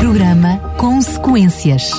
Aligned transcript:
Programa 0.00 0.56
Consequências. 0.78 1.90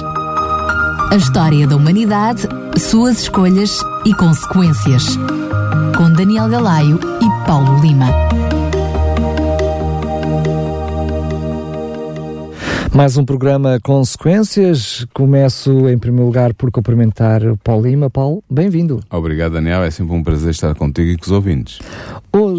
A 1.12 1.16
história 1.16 1.68
da 1.68 1.76
humanidade, 1.76 2.48
suas 2.76 3.22
escolhas 3.22 3.80
e 4.04 4.12
consequências. 4.16 5.16
Com 5.96 6.12
Daniel 6.12 6.50
Galaio 6.50 7.00
e 7.22 7.46
Paulo 7.46 7.80
Lima. 7.80 8.08
Mais 12.92 13.16
um 13.18 13.24
programa 13.24 13.80
Consequências. 13.82 15.06
Começo 15.14 15.88
em 15.88 15.98
primeiro 15.98 16.26
lugar 16.26 16.54
por 16.54 16.72
cumprimentar 16.72 17.42
o 17.46 17.56
Paulo 17.56 17.88
Lima. 17.88 18.10
Paulo, 18.10 18.44
bem-vindo. 18.50 19.00
Obrigado, 19.10 19.54
Daniel. 19.54 19.84
É 19.84 19.92
sempre 19.92 20.14
um 20.14 20.24
prazer 20.24 20.50
estar 20.50 20.74
contigo 20.74 21.12
e 21.12 21.18
com 21.18 21.24
os 21.24 21.32
ouvintes. 21.32 21.80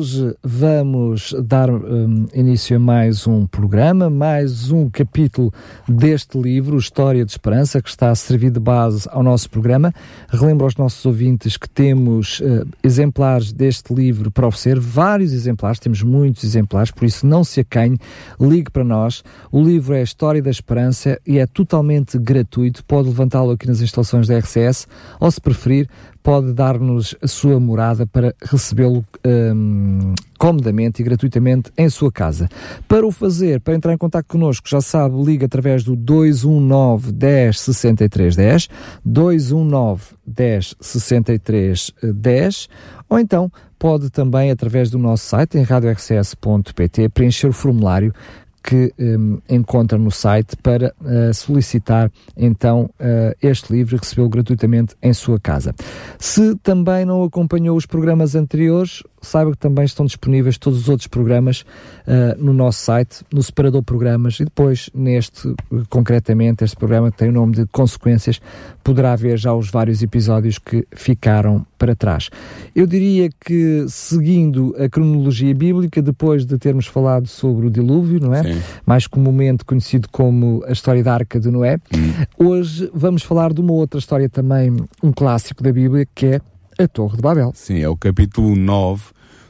Hoje 0.02 0.34
vamos 0.42 1.32
dar 1.44 1.70
um, 1.70 2.26
início 2.34 2.76
a 2.76 2.80
mais 2.80 3.24
um 3.24 3.46
programa, 3.46 4.10
mais 4.10 4.72
um 4.72 4.90
capítulo 4.90 5.54
deste 5.88 6.36
livro, 6.36 6.76
História 6.76 7.24
de 7.24 7.30
Esperança, 7.30 7.80
que 7.80 7.88
está 7.88 8.10
a 8.10 8.14
servir 8.16 8.50
de 8.50 8.58
base 8.58 9.08
ao 9.12 9.22
nosso 9.22 9.48
programa. 9.48 9.94
Relembro 10.28 10.64
aos 10.64 10.74
nossos 10.74 11.06
ouvintes 11.06 11.56
que 11.56 11.70
temos 11.70 12.40
uh, 12.40 12.66
exemplares 12.82 13.52
deste 13.52 13.94
livro 13.94 14.28
para 14.28 14.48
oferecer, 14.48 14.80
vários 14.80 15.32
exemplares, 15.32 15.78
temos 15.78 16.02
muitos 16.02 16.42
exemplares, 16.42 16.90
por 16.90 17.04
isso 17.04 17.24
não 17.24 17.44
se 17.44 17.60
acanhe, 17.60 17.96
ligue 18.40 18.72
para 18.72 18.82
nós. 18.82 19.22
O 19.52 19.62
livro 19.62 19.94
é 19.94 20.02
História 20.02 20.42
da 20.42 20.50
Esperança 20.50 21.16
e 21.24 21.38
é 21.38 21.46
totalmente 21.46 22.18
gratuito. 22.18 22.84
Pode 22.84 23.06
levantá-lo 23.06 23.52
aqui 23.52 23.68
nas 23.68 23.80
instalações 23.80 24.26
da 24.26 24.36
RCS 24.36 24.88
ou, 25.20 25.30
se 25.30 25.40
preferir, 25.40 25.88
pode 26.22 26.52
dar-nos 26.52 27.14
a 27.20 27.26
sua 27.26 27.58
morada 27.58 28.06
para 28.06 28.34
recebê-lo 28.42 29.04
um, 29.26 30.14
comodamente 30.38 31.02
e 31.02 31.04
gratuitamente 31.04 31.70
em 31.76 31.88
sua 31.88 32.10
casa. 32.10 32.48
Para 32.86 33.06
o 33.06 33.10
fazer, 33.10 33.60
para 33.60 33.74
entrar 33.74 33.92
em 33.92 33.98
contato 33.98 34.26
connosco, 34.26 34.68
já 34.68 34.80
sabe, 34.80 35.22
liga 35.22 35.46
através 35.46 35.84
do 35.84 35.96
219 35.96 37.12
10 37.12 37.60
63 37.60 38.36
10, 38.36 38.68
219 39.04 40.02
10 40.26 40.74
63 40.80 41.94
10, 42.02 42.68
ou 43.08 43.18
então 43.18 43.50
pode 43.82 44.10
também, 44.10 44.52
através 44.52 44.90
do 44.90 44.98
nosso 44.98 45.26
site, 45.26 45.58
em 45.58 45.62
radiorcs.pt, 45.62 47.08
preencher 47.08 47.48
o 47.48 47.52
formulário 47.52 48.14
que 48.62 48.92
um, 48.98 49.38
encontra 49.48 49.98
no 49.98 50.10
site 50.10 50.56
para 50.56 50.94
uh, 51.00 51.34
solicitar 51.34 52.10
então 52.36 52.90
uh, 53.00 53.36
este 53.42 53.72
livro 53.72 53.96
e 53.96 53.98
recebê-lo 53.98 54.28
gratuitamente 54.28 54.94
em 55.02 55.12
sua 55.12 55.40
casa. 55.40 55.74
Se 56.18 56.54
também 56.56 57.04
não 57.04 57.24
acompanhou 57.24 57.76
os 57.76 57.86
programas 57.86 58.34
anteriores, 58.34 59.02
saiba 59.22 59.52
que 59.52 59.58
também 59.58 59.84
estão 59.84 60.04
disponíveis 60.04 60.58
todos 60.58 60.80
os 60.80 60.88
outros 60.88 61.06
programas 61.06 61.60
uh, 61.60 62.42
no 62.42 62.52
nosso 62.52 62.80
site, 62.80 63.24
no 63.32 63.42
separador 63.42 63.82
programas 63.82 64.40
e 64.40 64.44
depois 64.44 64.90
neste, 64.94 65.54
concretamente, 65.88 66.64
este 66.64 66.76
programa 66.76 67.10
que 67.10 67.18
tem 67.18 67.28
o 67.28 67.32
nome 67.32 67.54
de 67.54 67.66
Consequências, 67.66 68.40
poderá 68.82 69.14
ver 69.16 69.38
já 69.38 69.54
os 69.54 69.70
vários 69.70 70.02
episódios 70.02 70.58
que 70.58 70.86
ficaram 70.92 71.64
para 71.78 71.94
trás. 71.94 72.30
Eu 72.74 72.86
diria 72.86 73.30
que, 73.44 73.86
seguindo 73.88 74.74
a 74.78 74.88
cronologia 74.88 75.54
bíblica, 75.54 76.02
depois 76.02 76.44
de 76.44 76.58
termos 76.58 76.86
falado 76.86 77.26
sobre 77.26 77.66
o 77.66 77.70
dilúvio, 77.70 78.20
não 78.20 78.34
é? 78.34 78.42
Sim. 78.42 78.62
Mais 78.84 79.06
comumente 79.06 79.64
conhecido 79.64 80.08
como 80.10 80.62
a 80.66 80.72
história 80.72 81.02
da 81.02 81.14
Arca 81.14 81.40
de 81.40 81.50
Noé, 81.50 81.78
hum. 81.94 82.46
hoje 82.46 82.90
vamos 82.94 83.22
falar 83.22 83.52
de 83.52 83.60
uma 83.60 83.72
outra 83.72 83.98
história 83.98 84.28
também, 84.28 84.74
um 85.02 85.12
clássico 85.12 85.62
da 85.62 85.72
Bíblia, 85.72 86.06
que 86.14 86.26
é 86.26 86.40
a 86.78 86.88
Torre 86.88 87.16
de 87.16 87.22
Babel. 87.22 87.52
Sim, 87.54 87.80
é 87.80 87.88
o 87.88 87.96
capítulo 87.96 88.56
9 88.56 89.02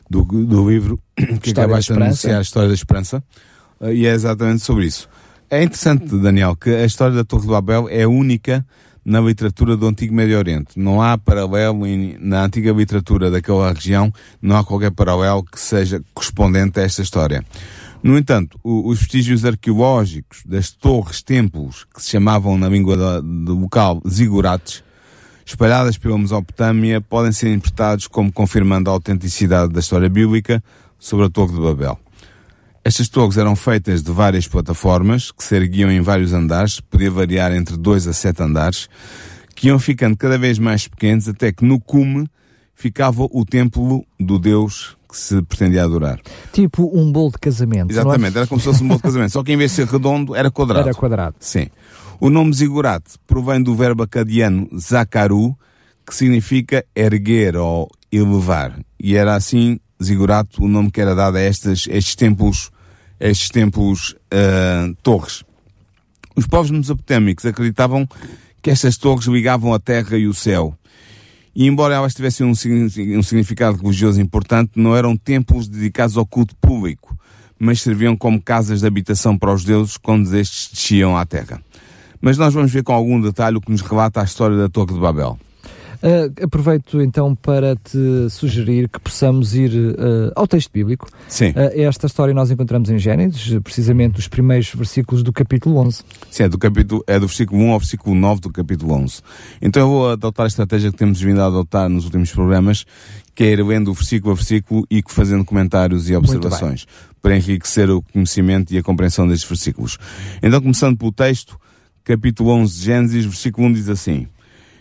do, 0.08 0.22
do 0.24 0.70
livro 0.70 0.98
que 1.40 1.50
acabaste 1.50 1.92
de 1.92 2.02
anunciar, 2.02 2.38
a 2.38 2.42
História 2.42 2.68
da 2.68 2.74
Esperança, 2.74 3.22
eh, 3.80 3.94
e 3.94 4.06
é 4.06 4.12
exatamente 4.12 4.62
sobre 4.62 4.86
isso. 4.86 5.08
É 5.50 5.62
interessante, 5.62 6.06
Daniel, 6.16 6.56
que 6.56 6.70
a 6.70 6.84
história 6.84 7.14
da 7.14 7.24
Torre 7.24 7.42
de 7.42 7.48
Babel 7.48 7.86
é 7.90 8.06
única 8.06 8.64
na 9.04 9.20
literatura 9.20 9.76
do 9.76 9.86
Antigo 9.86 10.14
Médio 10.14 10.38
Oriente. 10.38 10.78
Não 10.78 11.02
há 11.02 11.18
paralelo 11.18 11.86
em, 11.86 12.16
na 12.20 12.44
antiga 12.44 12.72
literatura 12.72 13.30
daquela 13.30 13.72
região, 13.72 14.12
não 14.40 14.56
há 14.56 14.64
qualquer 14.64 14.92
paralelo 14.92 15.42
que 15.42 15.60
seja 15.60 16.02
correspondente 16.14 16.78
a 16.78 16.82
esta 16.84 17.02
história. 17.02 17.44
No 18.02 18.16
entanto, 18.16 18.58
o, 18.62 18.88
os 18.88 19.00
vestígios 19.00 19.44
arqueológicos 19.44 20.42
das 20.44 20.70
torres-templos, 20.70 21.84
que 21.94 22.02
se 22.02 22.10
chamavam 22.10 22.56
na 22.56 22.68
língua 22.68 23.20
do 23.20 23.54
local 23.54 24.02
zigurates, 24.08 24.82
espalhadas 25.44 25.96
pela 25.98 26.18
Mesopotâmia, 26.18 27.00
podem 27.00 27.32
ser 27.32 27.48
interpretados 27.48 28.06
como 28.06 28.32
confirmando 28.32 28.90
a 28.90 28.92
autenticidade 28.92 29.72
da 29.72 29.80
história 29.80 30.08
bíblica 30.08 30.62
sobre 30.98 31.26
a 31.26 31.30
Torre 31.30 31.54
de 31.54 31.60
Babel. 31.60 31.98
Estas 32.84 33.08
torres 33.08 33.36
eram 33.36 33.54
feitas 33.54 34.02
de 34.02 34.10
várias 34.10 34.48
plataformas, 34.48 35.30
que 35.30 35.44
se 35.44 35.54
erguiam 35.54 35.90
em 35.90 36.00
vários 36.00 36.32
andares, 36.32 36.80
podia 36.80 37.10
variar 37.10 37.54
entre 37.54 37.76
dois 37.76 38.08
a 38.08 38.12
sete 38.12 38.42
andares, 38.42 38.88
que 39.54 39.68
iam 39.68 39.78
ficando 39.78 40.16
cada 40.16 40.36
vez 40.36 40.58
mais 40.58 40.88
pequenos, 40.88 41.28
até 41.28 41.52
que 41.52 41.64
no 41.64 41.80
cume 41.80 42.28
ficava 42.74 43.22
o 43.30 43.44
templo 43.44 44.04
do 44.18 44.36
Deus 44.36 44.96
que 45.08 45.16
se 45.16 45.40
pretendia 45.42 45.84
adorar. 45.84 46.18
Tipo 46.52 46.90
um 46.92 47.12
bolo 47.12 47.30
de 47.30 47.38
casamento. 47.38 47.90
É? 47.90 47.92
Exatamente, 47.92 48.34
é? 48.34 48.38
era 48.38 48.46
como 48.48 48.60
se 48.60 48.66
fosse 48.66 48.82
um 48.82 48.88
bolo 48.88 48.98
de 48.98 49.04
casamento, 49.04 49.30
só 49.30 49.44
que 49.44 49.52
em 49.52 49.56
vez 49.56 49.70
de 49.70 49.76
ser 49.76 49.86
redondo, 49.86 50.34
era 50.34 50.50
quadrado. 50.50 50.88
Era 50.88 50.94
quadrado. 50.94 51.36
Sim. 51.38 51.68
O 52.24 52.30
nome 52.30 52.52
zigurat 52.52 53.02
provém 53.26 53.60
do 53.60 53.74
verbo 53.74 54.04
acadiano 54.04 54.68
zakaru, 54.78 55.58
que 56.06 56.14
significa 56.14 56.86
erguer 56.94 57.56
ou 57.56 57.90
elevar. 58.12 58.78
E 58.96 59.16
era 59.16 59.34
assim, 59.34 59.80
zigurat, 60.00 60.46
o 60.60 60.68
nome 60.68 60.92
que 60.92 61.00
era 61.00 61.16
dado 61.16 61.38
a 61.38 61.40
estes, 61.42 61.88
estes 61.90 62.14
templos, 62.14 62.70
estes 63.18 63.48
templos 63.48 64.14
uh, 64.32 64.94
torres. 65.02 65.42
Os 66.36 66.46
povos 66.46 66.70
mesopotâmicos 66.70 67.44
acreditavam 67.44 68.08
que 68.62 68.70
estas 68.70 68.96
torres 68.96 69.26
ligavam 69.26 69.74
a 69.74 69.80
terra 69.80 70.16
e 70.16 70.28
o 70.28 70.32
céu. 70.32 70.78
E 71.52 71.66
embora 71.66 71.96
elas 71.96 72.14
tivessem 72.14 72.46
um, 72.46 72.52
um 72.52 73.22
significado 73.24 73.78
religioso 73.78 74.20
importante, 74.20 74.70
não 74.76 74.94
eram 74.96 75.16
templos 75.16 75.66
dedicados 75.66 76.16
ao 76.16 76.24
culto 76.24 76.54
público, 76.54 77.18
mas 77.58 77.82
serviam 77.82 78.16
como 78.16 78.40
casas 78.40 78.78
de 78.78 78.86
habitação 78.86 79.36
para 79.36 79.52
os 79.52 79.64
deuses 79.64 79.96
quando 79.96 80.32
estes 80.36 80.70
desciam 80.72 81.16
à 81.16 81.26
terra. 81.26 81.60
Mas 82.22 82.38
nós 82.38 82.54
vamos 82.54 82.72
ver 82.72 82.84
com 82.84 82.92
algum 82.92 83.20
detalhe 83.20 83.56
o 83.56 83.60
que 83.60 83.70
nos 83.70 83.82
relata 83.82 84.20
a 84.20 84.24
história 84.24 84.56
da 84.56 84.68
Torre 84.68 84.94
de 84.94 85.00
Babel. 85.00 85.36
Uh, 86.02 86.44
aproveito 86.44 87.00
então 87.00 87.32
para 87.32 87.76
te 87.76 88.28
sugerir 88.28 88.88
que 88.88 88.98
possamos 88.98 89.54
ir 89.54 89.70
uh, 89.70 90.32
ao 90.34 90.48
texto 90.48 90.72
bíblico. 90.72 91.08
Sim. 91.28 91.50
Uh, 91.50 91.80
esta 91.80 92.08
história 92.08 92.34
nós 92.34 92.50
encontramos 92.50 92.90
em 92.90 92.98
Gênesis, 92.98 93.56
precisamente 93.62 94.18
os 94.18 94.26
primeiros 94.26 94.68
versículos 94.74 95.22
do 95.22 95.32
capítulo 95.32 95.78
11. 95.78 96.02
Sim, 96.28 96.42
é 96.42 96.48
do, 96.48 96.58
capítulo, 96.58 97.04
é 97.06 97.20
do 97.20 97.28
versículo 97.28 97.62
1 97.62 97.70
ao 97.70 97.78
versículo 97.78 98.16
9 98.16 98.40
do 98.40 98.50
capítulo 98.50 98.94
11. 98.94 99.22
Então 99.60 99.82
eu 99.82 99.88
vou 99.88 100.10
adotar 100.10 100.44
a 100.44 100.48
estratégia 100.48 100.90
que 100.90 100.98
temos 100.98 101.20
vindo 101.20 101.40
a 101.40 101.46
adotar 101.46 101.88
nos 101.88 102.04
últimos 102.04 102.32
programas, 102.32 102.84
que 103.32 103.44
é 103.44 103.52
ir 103.52 103.64
lendo 103.64 103.94
versículo 103.94 104.32
a 104.32 104.34
versículo 104.34 104.84
e 104.90 105.04
fazendo 105.06 105.44
comentários 105.44 106.10
e 106.10 106.16
observações, 106.16 106.84
para 107.22 107.36
enriquecer 107.36 107.88
o 107.88 108.02
conhecimento 108.02 108.74
e 108.74 108.78
a 108.78 108.82
compreensão 108.82 109.28
destes 109.28 109.48
versículos. 109.48 109.98
Então, 110.42 110.60
começando 110.60 110.98
pelo 110.98 111.12
texto, 111.12 111.61
capítulo 112.04 112.50
11 112.50 112.78
de 112.78 112.84
Gênesis, 112.84 113.24
versículo 113.24 113.66
1 113.68 113.72
diz 113.72 113.88
assim: 113.88 114.26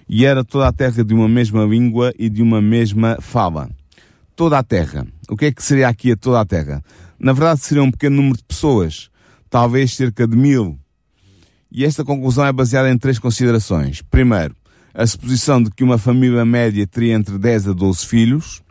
E 0.08 0.26
era 0.26 0.44
toda 0.44 0.68
a 0.68 0.74
terra 0.74 1.04
de 1.04 1.14
uma 1.14 1.28
mesma 1.28 1.64
língua 1.64 2.14
e 2.18 2.30
de 2.30 2.42
uma 2.42 2.62
mesma 2.62 3.18
fala. 3.22 3.70
Toda 4.36 4.58
a 4.58 4.64
terra. 4.64 5.06
O 5.30 5.38
que 5.38 5.46
é 5.46 5.52
que 5.52 5.64
seria 5.64 5.88
aqui 5.88 6.12
a 6.12 6.18
toda 6.18 6.42
a 6.42 6.46
terra? 6.46 6.84
Na 7.20 7.34
verdade, 7.34 7.62
seria 7.62 7.84
um 7.84 7.92
pequeno 7.92 8.16
número 8.18 8.38
de 8.38 8.44
pessoas, 8.44 9.10
talvez 9.50 9.94
cerca 9.94 10.28
de 10.28 10.36
mil. 10.36 10.78
E 11.72 11.86
esta 11.86 12.04
conclusão 12.04 12.46
é 12.46 12.52
baseada 12.52 12.90
em 12.90 12.98
três 12.98 13.20
considerações. 13.20 14.02
Primeiro, 14.02 14.56
a 14.94 15.06
suposição 15.06 15.62
de 15.62 15.70
que 15.70 15.84
uma 15.84 15.98
família 15.98 16.44
média 16.44 16.86
teria 16.86 17.14
entre 17.14 17.38
10 17.38 17.70
a 17.70 17.74
12 17.74 18.06
filhos. 18.06 18.62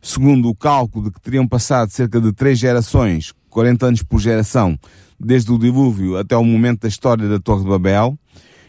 Segundo, 0.00 0.48
o 0.48 0.54
cálculo 0.54 1.06
de 1.06 1.10
que 1.12 1.20
teriam 1.20 1.48
passado 1.48 1.90
cerca 1.90 2.20
de 2.20 2.32
três 2.32 2.58
gerações, 2.58 3.32
40 3.48 3.86
anos 3.86 4.02
por 4.02 4.20
geração, 4.20 4.78
desde 5.24 5.50
o 5.50 5.58
dilúvio 5.58 6.16
até 6.16 6.36
o 6.36 6.44
momento 6.44 6.82
da 6.82 6.88
história 6.88 7.28
da 7.28 7.38
Torre 7.38 7.62
de 7.62 7.68
Babel. 7.68 8.18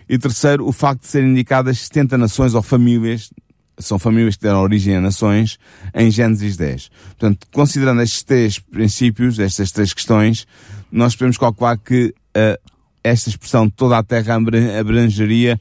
E 0.07 0.18
terceiro, 0.18 0.68
o 0.68 0.72
facto 0.72 1.02
de 1.02 1.07
serem 1.07 1.31
indicadas 1.31 1.80
70 1.80 2.18
nações 2.18 2.54
ou 2.54 2.62
famílias, 2.62 3.31
são 3.78 4.00
famílias 4.00 4.36
que 4.36 4.44
deram 4.44 4.62
origem 4.62 4.96
a 4.96 5.02
nações, 5.02 5.57
em 5.94 6.10
Gênesis 6.10 6.56
10. 6.56 6.90
Portanto, 7.07 7.48
considerando 7.52 8.02
estes 8.02 8.24
três 8.24 8.60
princípios, 8.60 9.40
estas 9.40 9.72
três 9.72 9.94
questões, 9.94 10.48
nós 10.92 11.16
podemos 11.16 11.38
calcular 11.38 11.78
que 11.78 12.13
uh, 12.38 12.72
esta 13.04 13.30
expressão 13.30 13.69
toda 13.69 13.98
a 13.98 14.04
terra 14.04 14.36
abrangeria 14.80 15.60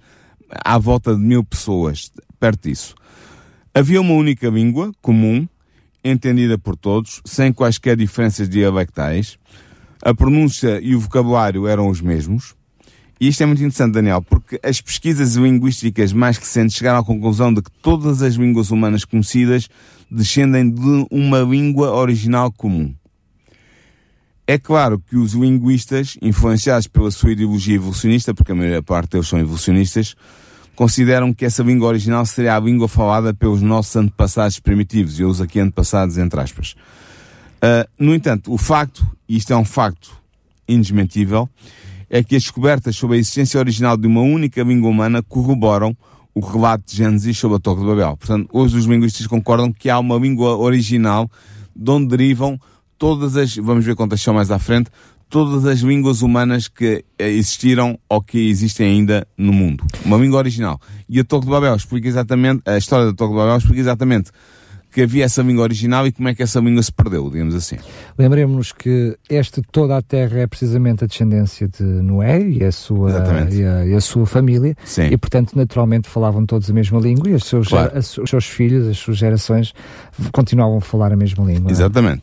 à 0.65 0.79
volta 0.79 1.15
de 1.15 1.21
mil 1.21 1.43
pessoas, 1.43 2.13
perto 2.39 2.69
disso. 2.69 2.95
Havia 3.75 4.01
uma 4.01 4.15
única 4.15 4.49
língua 4.49 4.93
comum, 5.03 5.49
entendida 6.05 6.57
por 6.57 6.77
todos, 6.77 7.21
sem 7.25 7.53
quaisquer 7.53 7.97
diferenças 7.97 8.49
dialectais, 8.49 9.39
a 10.05 10.15
pronúncia 10.15 10.79
e 10.83 10.95
o 10.95 11.01
vocabulário 11.01 11.67
eram 11.67 11.89
os 11.89 12.01
mesmos. 12.01 12.55
E 13.19 13.29
isto 13.29 13.43
é 13.43 13.47
muito 13.47 13.61
interessante, 13.61 13.95
Daniel, 13.95 14.21
porque 14.21 14.61
as 14.63 14.81
pesquisas 14.81 15.35
linguísticas 15.35 16.13
mais 16.13 16.37
recentes 16.37 16.77
chegaram 16.77 16.99
à 16.99 17.05
conclusão 17.05 17.55
de 17.55 17.63
que 17.63 17.71
todas 17.81 18.21
as 18.21 18.35
línguas 18.35 18.71
humanas 18.71 19.05
conhecidas 19.05 19.69
descendem 20.11 20.71
de 20.71 21.07
uma 21.11 21.41
língua 21.41 21.93
original 21.93 22.53
comum. 22.53 22.95
É 24.47 24.59
claro 24.59 24.99
que 25.01 25.17
os 25.17 25.33
linguistas, 25.33 26.19
influenciados 26.21 26.87
pela 26.87 27.11
sua 27.11 27.33
ideologia 27.33 27.77
evolucionista, 27.77 28.35
porque 28.35 28.53
a 28.53 28.55
maior 28.55 28.83
parte 28.83 29.13
deles 29.13 29.27
são 29.27 29.39
evolucionistas, 29.39 30.15
consideram 30.77 31.33
que 31.33 31.47
essa 31.47 31.63
língua 31.63 31.89
original 31.89 32.27
seria 32.27 32.57
a 32.57 32.61
língua 32.61 32.89
falada 32.89 33.33
pelos 33.33 33.63
nossos 33.63 33.97
antepassados 33.97 34.61
primitivos, 34.61 35.19
eu 35.19 35.31
uso 35.31 35.43
aqui 35.43 35.61
antepassados 35.61 36.19
entre 36.19 36.39
aspas. 36.41 36.75
Uh, 37.65 37.89
no 37.99 38.15
entanto, 38.15 38.53
o 38.53 38.59
facto, 38.59 39.07
e 39.27 39.39
isto 39.39 39.51
é 39.51 39.57
um 39.57 39.65
facto 39.65 40.13
indesmentível, 40.69 41.49
é 42.11 42.23
que 42.23 42.37
as 42.37 42.43
descobertas 42.43 42.95
sobre 42.95 43.17
a 43.17 43.19
existência 43.19 43.59
original 43.59 43.97
de 43.97 44.07
uma 44.07 44.21
única 44.21 44.63
língua 44.63 44.91
humana 44.91 45.23
corroboram 45.23 45.97
o 46.35 46.41
relato 46.41 46.85
de 46.87 46.97
Gênesis 46.99 47.39
sobre 47.39 47.57
a 47.57 47.61
Torre 47.61 47.81
de 47.81 47.87
Babel. 47.87 48.19
Portanto, 48.19 48.51
hoje 48.53 48.77
os 48.77 48.85
linguistas 48.85 49.27
concordam 49.27 49.73
que 49.73 49.89
há 49.89 49.99
uma 49.99 50.17
língua 50.17 50.59
original 50.59 51.31
de 51.75 51.91
onde 51.91 52.09
derivam 52.09 52.61
todas 52.99 53.35
as, 53.35 53.57
vamos 53.57 53.85
ver 53.85 53.97
quantas 53.97 54.21
são 54.21 54.35
mais 54.35 54.51
à 54.51 54.59
frente, 54.59 54.91
todas 55.31 55.65
as 55.65 55.81
línguas 55.81 56.21
humanas 56.21 56.69
que 56.69 57.03
existiram 57.19 57.99
ou 58.09 58.21
que 58.21 58.39
existem 58.51 58.89
ainda 58.89 59.27
no 59.39 59.55
mundo. 59.55 59.85
Uma 60.05 60.19
língua 60.19 60.39
original. 60.39 60.79
E 61.09 61.19
a 61.19 61.25
Torre 61.25 61.47
de 61.47 61.51
Babel 61.51 61.75
explica 61.75 62.07
exatamente, 62.07 62.63
a 62.67 62.77
história 62.77 63.07
da 63.07 63.13
Torre 63.15 63.31
de 63.31 63.37
Babel 63.39 63.57
explica 63.57 63.81
exatamente 63.81 64.31
que 64.95 65.03
havia 65.03 65.25
essa 65.25 65.43
língua 65.43 65.65
original 65.65 66.07
e 66.07 66.13
como 66.13 66.29
é 66.29 66.35
que 66.37 66.43
essa 66.43 66.61
língua 66.61 66.81
se 66.81 66.93
perdeu, 66.93 67.29
digamos 67.29 67.53
assim. 67.57 67.77
Lembremos-nos 68.17 68.71
que 68.71 69.19
este, 69.29 69.61
toda 69.61 69.97
a 69.97 70.01
terra 70.01 70.39
é 70.39 70.47
precisamente 70.47 71.03
a 71.03 71.07
descendência 71.09 71.67
de 71.67 71.83
Noé 71.83 72.41
e 72.41 72.63
a 72.63 72.71
sua, 72.71 73.11
e 73.51 73.65
a, 73.65 73.87
e 73.87 73.95
a, 73.95 74.01
sua 74.01 74.25
família, 74.25 74.77
Sim. 74.85 75.09
e 75.11 75.17
portanto 75.17 75.57
naturalmente 75.57 76.09
falavam 76.09 76.47
todos 76.47 76.71
a 76.71 76.73
mesma 76.73 77.01
língua 77.01 77.29
e 77.29 77.35
os 77.35 77.45
seus, 77.45 77.69
claro. 77.69 77.99
os 77.99 78.31
seus 78.31 78.47
filhos, 78.47 78.87
as 78.87 78.97
suas 78.97 79.19
gerações 79.19 79.75
continuavam 80.33 80.77
a 80.77 80.81
falar 80.81 81.13
a 81.13 81.17
mesma 81.17 81.45
língua. 81.45 81.73
Exatamente. 81.73 82.23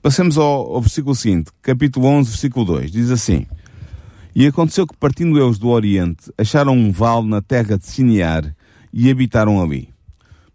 Passemos 0.00 0.38
ao, 0.38 0.76
ao 0.76 0.80
versículo 0.80 1.16
seguinte, 1.16 1.50
capítulo 1.60 2.06
11, 2.06 2.30
versículo 2.30 2.64
2, 2.64 2.92
diz 2.92 3.10
assim, 3.10 3.46
E 4.32 4.46
aconteceu 4.46 4.86
que 4.86 4.96
partindo 4.96 5.42
eles 5.42 5.58
do 5.58 5.68
Oriente, 5.68 6.32
acharam 6.38 6.72
um 6.72 6.92
vale 6.92 7.26
na 7.28 7.42
terra 7.42 7.76
de 7.76 7.84
Sinear 7.84 8.54
e 8.92 9.10
habitaram 9.10 9.60
ali. 9.60 9.91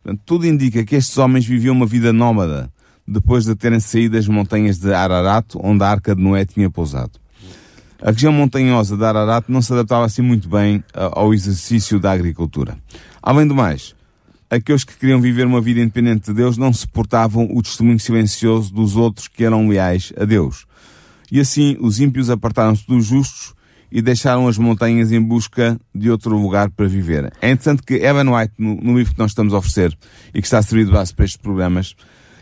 Portanto, 0.07 0.21
tudo 0.25 0.47
indica 0.47 0.85
que 0.85 0.95
estes 0.95 1.17
homens 1.17 1.45
viviam 1.45 1.75
uma 1.75 1.85
vida 1.85 2.13
nómada, 2.13 2.71
depois 3.05 3.43
de 3.43 3.53
terem 3.55 3.81
saído 3.81 4.15
das 4.15 4.25
montanhas 4.25 4.79
de 4.79 4.93
Ararat, 4.93 5.53
onde 5.55 5.83
a 5.83 5.89
arca 5.89 6.15
de 6.15 6.21
Noé 6.21 6.45
tinha 6.45 6.69
pousado. 6.69 7.19
A 8.01 8.11
região 8.11 8.31
montanhosa 8.31 8.95
de 8.95 9.03
Ararat 9.03 9.49
não 9.49 9.61
se 9.61 9.73
adaptava 9.73 10.05
assim 10.05 10.21
muito 10.21 10.47
bem 10.47 10.81
ao 10.93 11.33
exercício 11.33 11.99
da 11.99 12.13
agricultura. 12.13 12.77
Além 13.21 13.45
do 13.45 13.53
mais, 13.53 13.93
aqueles 14.49 14.85
que 14.85 14.95
queriam 14.95 15.19
viver 15.19 15.45
uma 15.45 15.59
vida 15.59 15.81
independente 15.81 16.27
de 16.27 16.33
Deus 16.33 16.57
não 16.57 16.71
suportavam 16.71 17.45
o 17.51 17.61
testemunho 17.61 17.99
silencioso 17.99 18.73
dos 18.73 18.95
outros 18.95 19.27
que 19.27 19.43
eram 19.43 19.67
leais 19.67 20.13
a 20.17 20.23
Deus. 20.23 20.65
E 21.29 21.37
assim 21.37 21.75
os 21.81 21.99
ímpios 21.99 22.29
apartaram-se 22.29 22.87
dos 22.87 23.07
justos 23.07 23.53
e 23.91 24.01
deixaram 24.01 24.47
as 24.47 24.57
montanhas 24.57 25.11
em 25.11 25.21
busca 25.21 25.79
de 25.93 26.09
outro 26.09 26.37
lugar 26.37 26.69
para 26.69 26.87
viver. 26.87 27.31
É 27.41 27.49
interessante 27.49 27.83
que 27.83 27.95
Evan 27.95 28.35
White, 28.35 28.53
no, 28.57 28.75
no 28.75 28.97
livro 28.97 29.13
que 29.13 29.19
nós 29.19 29.31
estamos 29.31 29.53
a 29.53 29.57
oferecer 29.57 29.97
e 30.33 30.41
que 30.41 30.47
está 30.47 30.57
a 30.57 30.61
servir 30.61 30.85
de 30.85 30.91
base 30.91 31.13
para 31.13 31.25
estes 31.25 31.41
programas, 31.41 31.95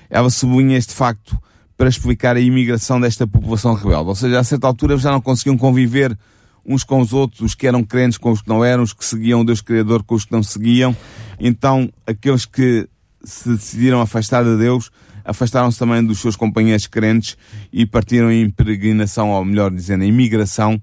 ela 0.10 0.30
sublinha 0.30 0.78
este 0.78 0.94
facto 0.94 1.38
para 1.78 1.90
explicar 1.90 2.36
a 2.36 2.40
imigração 2.40 3.00
desta 3.00 3.28
população 3.28 3.74
rebelde. 3.74 4.10
Ou 4.10 4.16
seja, 4.16 4.40
a 4.40 4.44
certa 4.44 4.68
altura 4.68 4.98
já 4.98 5.12
não 5.12 5.22
conseguiam 5.22 5.58
conviver 5.58 6.18
uns 6.66 6.84
com 6.84 7.00
os 7.00 7.14
outros, 7.14 7.42
os 7.42 7.56
que 7.56 7.68
eram 7.68 7.84
crentes 7.84 8.18
com 8.18 8.32
os 8.32 8.42
que 8.42 8.50
não 8.50 8.64
eram, 8.64 8.82
os 8.82 8.94
que 8.94 9.06
seguiam 9.06 9.42
o 9.42 9.46
Deus 9.46 9.62
Criador 9.62 10.04
com 10.04 10.16
os 10.16 10.26
que 10.26 10.32
não 10.32 10.42
seguiam. 10.42 10.96
Então, 11.40 11.92
aqueles 12.08 12.46
que 12.46 12.88
se 13.24 13.50
decidiram 13.50 14.02
afastar 14.02 14.44
de 14.44 14.58
Deus, 14.58 14.90
afastaram-se 15.24 15.78
também 15.78 16.04
dos 16.04 16.20
seus 16.20 16.36
companheiros 16.36 16.88
crentes 16.88 17.38
e 17.72 17.86
partiram 17.86 18.32
em 18.32 18.50
peregrinação, 18.50 19.30
ou 19.32 19.44
melhor 19.44 19.72
dizendo, 19.72 20.04
em 20.04 20.12
migração, 20.12 20.80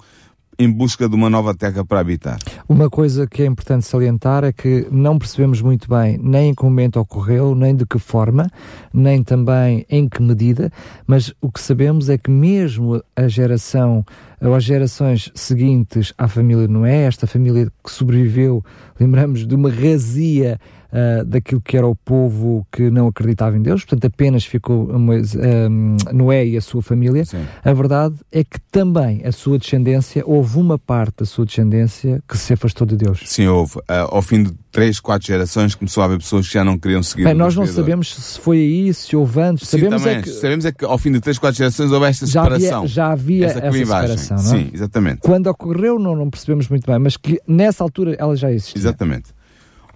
em 0.62 0.70
busca 0.70 1.08
de 1.08 1.14
uma 1.14 1.28
nova 1.28 1.54
terra 1.54 1.84
para 1.84 2.00
habitar. 2.00 2.38
Uma 2.68 2.88
coisa 2.88 3.26
que 3.26 3.42
é 3.42 3.46
importante 3.46 3.84
salientar 3.84 4.44
é 4.44 4.52
que 4.52 4.86
não 4.90 5.18
percebemos 5.18 5.60
muito 5.60 5.88
bem 5.88 6.18
nem 6.22 6.50
em 6.50 6.54
que 6.54 6.62
momento 6.62 7.00
ocorreu, 7.00 7.54
nem 7.54 7.74
de 7.74 7.84
que 7.84 7.98
forma, 7.98 8.48
nem 8.92 9.22
também 9.22 9.84
em 9.90 10.08
que 10.08 10.22
medida, 10.22 10.70
mas 11.06 11.34
o 11.40 11.50
que 11.50 11.60
sabemos 11.60 12.08
é 12.08 12.16
que 12.16 12.30
mesmo 12.30 13.02
a 13.16 13.26
geração 13.26 14.04
ou 14.42 14.54
as 14.54 14.64
gerações 14.64 15.30
seguintes 15.34 16.12
à 16.18 16.26
família 16.26 16.66
Noé, 16.66 17.04
esta 17.04 17.26
família 17.26 17.70
que 17.84 17.90
sobreviveu, 17.90 18.64
lembramos 18.98 19.46
de 19.46 19.54
uma 19.54 19.70
razia 19.70 20.58
uh, 20.92 21.24
daquilo 21.24 21.60
que 21.60 21.76
era 21.76 21.86
o 21.86 21.94
povo 21.94 22.66
que 22.70 22.90
não 22.90 23.08
acreditava 23.08 23.56
em 23.56 23.62
Deus, 23.62 23.84
portanto 23.84 24.06
apenas 24.06 24.44
ficou 24.44 24.90
um, 24.92 25.96
Noé 26.12 26.46
e 26.46 26.56
a 26.56 26.60
sua 26.60 26.82
família. 26.82 27.24
Sim. 27.24 27.44
A 27.64 27.72
verdade 27.72 28.16
é 28.30 28.42
que 28.42 28.60
também 28.70 29.22
a 29.24 29.32
sua 29.32 29.58
descendência, 29.58 30.22
houve 30.26 30.58
uma 30.58 30.78
parte 30.78 31.18
da 31.20 31.24
sua 31.24 31.46
descendência 31.46 32.22
que 32.28 32.36
se 32.36 32.52
afastou 32.52 32.86
de 32.86 32.96
Deus. 32.96 33.22
Sim, 33.26 33.46
houve. 33.46 33.78
Uh, 33.78 34.10
ao 34.10 34.22
fim 34.22 34.42
de 34.42 34.54
três, 34.72 34.98
quatro 34.98 35.26
gerações 35.26 35.74
começou 35.74 36.02
a 36.02 36.06
haver 36.06 36.18
pessoas 36.18 36.48
que 36.48 36.54
já 36.54 36.64
não 36.64 36.78
queriam 36.78 37.02
seguir 37.02 37.24
Bem, 37.24 37.34
nós 37.34 37.54
não 37.54 37.66
sabemos 37.66 38.14
se 38.14 38.40
foi 38.40 38.56
aí, 38.56 38.94
se 38.94 39.14
houve 39.14 39.40
antes. 39.40 39.68
Sim, 39.68 39.78
sabemos. 39.78 40.06
É 40.06 40.22
que... 40.22 40.30
sabemos 40.30 40.64
é 40.64 40.72
que 40.72 40.84
ao 40.84 40.96
fim 40.96 41.12
de 41.12 41.20
três, 41.20 41.38
quatro 41.38 41.58
gerações 41.58 41.92
houve 41.92 42.06
esta 42.06 42.26
já 42.26 42.42
separação. 42.42 42.78
Havia, 42.78 42.88
já 42.88 43.12
havia 43.12 43.46
essa, 43.46 43.58
essa 43.58 43.78
separação, 43.78 44.36
não 44.38 44.44
é? 44.44 44.48
Sim, 44.48 44.70
exatamente. 44.72 45.20
Quando 45.20 45.46
ocorreu 45.48 45.98
não, 45.98 46.16
não 46.16 46.30
percebemos 46.30 46.68
muito 46.68 46.86
bem, 46.86 46.98
mas 46.98 47.16
que 47.16 47.38
nessa 47.46 47.84
altura 47.84 48.16
ela 48.18 48.34
já 48.34 48.50
existia. 48.50 48.80
Exatamente. 48.80 49.30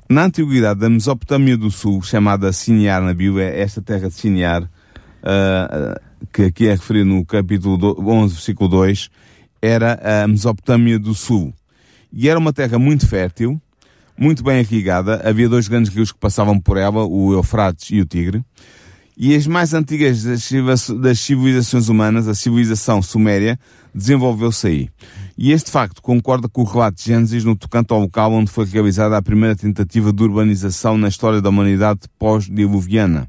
Na 0.08 0.25
antiguidade 0.25 0.78
da 0.78 0.90
Mesopotâmia 0.90 1.56
do 1.56 1.70
Sul, 1.70 2.02
chamada 2.02 2.52
Sinear 2.52 3.02
na 3.02 3.14
Bíblia, 3.14 3.46
esta 3.46 3.81
terra 3.81 4.08
de 4.08 4.14
Sinear, 4.14 4.62
uh, 4.62 6.00
que 6.32 6.43
aqui 6.43 6.69
é 6.69 6.73
referido 6.73 7.06
no 7.06 7.25
capítulo 7.25 7.96
11, 7.99 8.34
versículo 8.34 8.69
2, 8.69 9.11
era 9.61 10.23
a 10.23 10.28
Mesopotâmia 10.28 10.99
do 10.99 11.14
Sul. 11.14 11.52
E 12.12 12.28
era 12.28 12.38
uma 12.38 12.52
terra 12.52 12.78
muito 12.78 13.08
fértil, 13.08 13.61
muito 14.18 14.42
bem 14.42 14.60
irrigada, 14.60 15.22
havia 15.28 15.48
dois 15.48 15.68
grandes 15.68 15.92
rios 15.92 16.12
que 16.12 16.18
passavam 16.18 16.58
por 16.58 16.76
ela, 16.76 17.04
o 17.04 17.32
Eufrates 17.32 17.90
e 17.90 18.00
o 18.00 18.04
Tigre, 18.04 18.44
e 19.16 19.34
as 19.34 19.46
mais 19.46 19.72
antigas 19.72 20.24
das 20.24 21.20
civilizações 21.20 21.88
humanas, 21.88 22.28
a 22.28 22.34
civilização 22.34 23.00
suméria, 23.00 23.58
desenvolveu-se 23.94 24.66
aí. 24.66 24.90
E 25.38 25.52
este 25.52 25.70
facto 25.70 26.02
concorda 26.02 26.48
com 26.48 26.60
o 26.60 26.64
relato 26.64 26.98
de 26.98 27.04
Gênesis 27.04 27.42
no 27.42 27.56
tocante 27.56 27.92
ao 27.94 28.00
local 28.00 28.32
onde 28.32 28.50
foi 28.50 28.66
realizada 28.66 29.16
a 29.16 29.22
primeira 29.22 29.56
tentativa 29.56 30.12
de 30.12 30.22
urbanização 30.22 30.98
na 30.98 31.08
história 31.08 31.40
da 31.40 31.48
humanidade 31.48 32.00
pós-diluviana. 32.18 33.26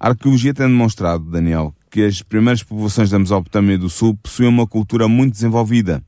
A 0.00 0.08
arqueologia 0.08 0.54
tem 0.54 0.66
demonstrado, 0.66 1.24
Daniel, 1.24 1.74
que 1.90 2.02
as 2.02 2.22
primeiras 2.22 2.62
populações 2.62 3.10
da 3.10 3.18
Mesopotâmia 3.18 3.76
do 3.76 3.90
Sul 3.90 4.14
possuíam 4.22 4.50
uma 4.50 4.66
cultura 4.66 5.08
muito 5.08 5.32
desenvolvida. 5.32 6.02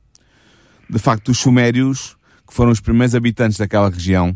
De 0.89 0.97
facto, 0.97 1.29
os 1.29 1.37
sumérios, 1.37 2.17
que 2.49 2.55
foram 2.55 2.71
os 2.71 2.79
primeiros 2.79 3.13
habitantes 3.13 3.59
daquela 3.59 3.89
região, 3.91 4.35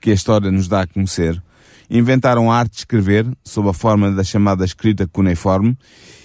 que 0.00 0.10
a 0.10 0.14
história 0.14 0.50
nos 0.50 0.66
dá 0.66 0.82
a 0.82 0.86
conhecer, 0.88 1.40
inventaram 1.88 2.50
a 2.50 2.58
arte 2.58 2.72
de 2.72 2.78
escrever, 2.78 3.24
sob 3.44 3.68
a 3.68 3.72
forma 3.72 4.10
da 4.10 4.24
chamada 4.24 4.64
escrita 4.64 5.06
cuneiforme, 5.06 5.78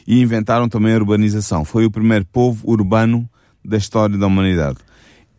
e 0.07 0.21
inventaram 0.21 0.67
também 0.67 0.91
a 0.91 0.95
urbanização. 0.95 1.63
Foi 1.63 1.85
o 1.85 1.91
primeiro 1.91 2.25
povo 2.25 2.67
urbano 2.67 3.29
da 3.63 3.77
história 3.77 4.17
da 4.17 4.25
humanidade. 4.25 4.79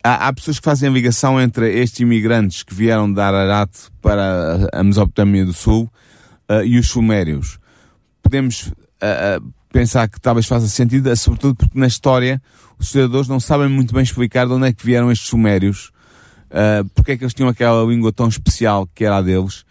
Há, 0.01 0.27
há, 0.29 0.33
pessoas 0.33 0.59
que 0.59 0.65
fazem 0.65 0.87
a 0.87 0.91
ligação 0.91 1.39
entre 1.39 1.77
estes 1.77 1.99
imigrantes 1.99 2.63
que 2.63 2.73
vieram 2.73 3.11
de 3.11 3.19
Ararat 3.19 3.69
para 4.01 4.69
a 4.71 4.83
Mesopotâmia 4.83 5.45
do 5.45 5.53
Sul 5.53 5.91
uh, 6.49 6.63
e 6.63 6.79
os 6.79 6.87
sumérios. 6.87 7.59
Podemos 8.23 8.67
uh, 8.67 9.41
uh, 9.41 9.53
pensar 9.71 10.07
que 10.07 10.21
talvez 10.21 10.47
faça 10.47 10.67
sentido, 10.67 11.13
sobretudo 11.17 11.55
porque 11.55 11.77
na 11.77 11.87
história 11.87 12.41
os 12.81 12.87
historiadores 12.87 13.27
não 13.27 13.39
sabem 13.39 13.69
muito 13.69 13.93
bem 13.93 14.03
explicar 14.03 14.47
de 14.47 14.53
onde 14.53 14.67
é 14.67 14.73
que 14.73 14.85
vieram 14.85 15.11
estes 15.11 15.29
sumérios, 15.29 15.91
uh, 16.49 16.83
porque 16.95 17.11
é 17.11 17.17
que 17.17 17.23
eles 17.23 17.33
tinham 17.33 17.49
aquela 17.49 17.83
língua 17.83 18.11
tão 18.11 18.27
especial 18.27 18.89
que 18.93 19.05
era 19.05 19.17
a 19.17 19.21
deles, 19.21 19.63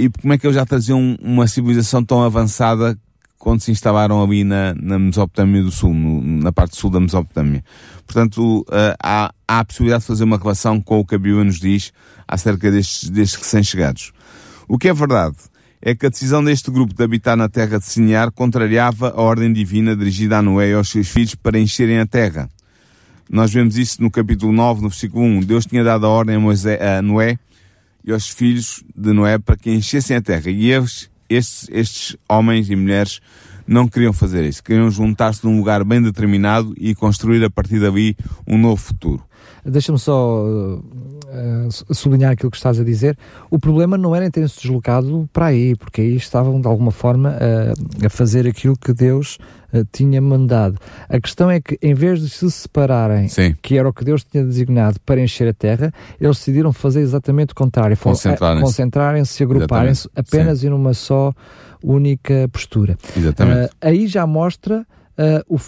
e 0.00 0.08
como 0.08 0.32
é 0.32 0.38
que 0.38 0.46
eles 0.46 0.54
já 0.54 0.64
traziam 0.64 1.14
uma 1.20 1.46
civilização 1.46 2.02
tão 2.02 2.22
avançada 2.22 2.98
quando 3.44 3.60
se 3.60 3.70
instalaram 3.70 4.22
ali 4.22 4.42
na, 4.42 4.74
na 4.74 4.98
Mesopotâmia 4.98 5.62
do 5.62 5.70
Sul, 5.70 5.92
no, 5.92 6.22
na 6.22 6.50
parte 6.50 6.78
sul 6.78 6.88
da 6.88 6.98
Mesopotâmia. 6.98 7.62
Portanto, 8.06 8.60
uh, 8.62 8.96
há, 9.02 9.30
há 9.46 9.58
a 9.58 9.64
possibilidade 9.66 10.00
de 10.00 10.06
fazer 10.06 10.24
uma 10.24 10.38
relação 10.38 10.80
com 10.80 11.00
o 11.00 11.04
que 11.04 11.14
a 11.14 11.18
Bíblia 11.18 11.44
nos 11.44 11.60
diz 11.60 11.92
acerca 12.26 12.70
destes, 12.70 13.10
destes 13.10 13.38
recém-chegados. 13.38 14.12
O 14.66 14.78
que 14.78 14.88
é 14.88 14.94
verdade 14.94 15.36
é 15.86 15.94
que 15.94 16.06
a 16.06 16.08
decisão 16.08 16.42
deste 16.42 16.70
grupo 16.70 16.94
de 16.94 17.04
habitar 17.04 17.36
na 17.36 17.46
terra 17.46 17.78
de 17.78 17.84
Sinear 17.84 18.32
contrariava 18.32 19.10
a 19.10 19.20
ordem 19.20 19.52
divina 19.52 19.94
dirigida 19.94 20.38
a 20.38 20.42
Noé 20.42 20.70
e 20.70 20.72
aos 20.72 20.88
seus 20.88 21.10
filhos 21.10 21.34
para 21.34 21.58
encherem 21.58 21.98
a 21.98 22.06
terra. 22.06 22.48
Nós 23.30 23.52
vemos 23.52 23.76
isso 23.76 24.02
no 24.02 24.10
capítulo 24.10 24.50
9, 24.50 24.80
no 24.80 24.88
versículo 24.88 25.22
1. 25.22 25.40
Deus 25.40 25.66
tinha 25.66 25.84
dado 25.84 26.06
a 26.06 26.08
ordem 26.08 26.36
a, 26.36 26.40
Moisés, 26.40 26.80
a 26.80 27.02
Noé 27.02 27.38
e 28.02 28.10
aos 28.12 28.30
filhos 28.30 28.82
de 28.96 29.12
Noé 29.12 29.36
para 29.38 29.58
que 29.58 29.70
enchessem 29.70 30.16
a 30.16 30.22
terra. 30.22 30.50
E 30.50 30.72
eles 30.72 31.10
estes, 31.28 31.68
estes 31.70 32.16
homens 32.26 32.70
e 32.70 32.76
mulheres 32.76 33.20
não 33.66 33.86
queriam 33.86 34.14
fazer 34.14 34.42
isso. 34.44 34.64
Queriam 34.64 34.90
juntar-se 34.90 35.44
num 35.44 35.58
lugar 35.58 35.84
bem 35.84 36.00
determinado 36.00 36.72
e 36.78 36.94
construir 36.94 37.44
a 37.44 37.50
partir 37.50 37.78
dali 37.78 38.16
um 38.46 38.56
novo 38.56 38.80
futuro. 38.80 39.22
Deixa-me 39.62 39.98
só 39.98 40.80
uh, 41.34 41.68
uh, 41.68 41.94
sublinhar 41.94 42.32
aquilo 42.32 42.50
que 42.50 42.56
estás 42.56 42.78
a 42.78 42.84
dizer, 42.84 43.16
o 43.50 43.58
problema 43.58 43.98
não 43.98 44.14
era 44.14 44.26
em 44.26 44.30
terem-se 44.30 44.60
deslocado 44.60 45.28
para 45.32 45.46
aí, 45.46 45.74
porque 45.76 46.00
aí 46.00 46.16
estavam 46.16 46.60
de 46.60 46.66
alguma 46.66 46.90
forma 46.90 47.30
uh, 47.30 48.06
a 48.06 48.08
fazer 48.08 48.46
aquilo 48.46 48.76
que 48.76 48.92
Deus 48.92 49.38
uh, 49.72 49.84
tinha 49.92 50.20
mandado. 50.20 50.78
A 51.08 51.20
questão 51.20 51.50
é 51.50 51.60
que, 51.60 51.78
em 51.82 51.94
vez 51.94 52.20
de 52.20 52.28
se 52.28 52.50
separarem, 52.50 53.28
Sim. 53.28 53.54
que 53.60 53.76
era 53.76 53.88
o 53.88 53.92
que 53.92 54.04
Deus 54.04 54.24
tinha 54.24 54.44
designado 54.44 54.98
para 55.04 55.20
encher 55.20 55.48
a 55.48 55.54
terra, 55.54 55.92
eles 56.20 56.38
decidiram 56.38 56.72
fazer 56.72 57.00
exatamente 57.00 57.52
o 57.52 57.54
contrário, 57.54 57.96
concentrarem-se, 57.96 58.64
concentrarem-se 58.64 59.42
agruparem-se 59.42 60.08
apenas 60.14 60.60
Sim. 60.60 60.68
em 60.68 60.72
uma 60.72 60.94
só 60.94 61.32
única 61.82 62.48
postura. 62.50 62.96
Exatamente. 63.16 63.70
aí 63.80 64.06
já 64.06 64.26
mostra 64.26 64.86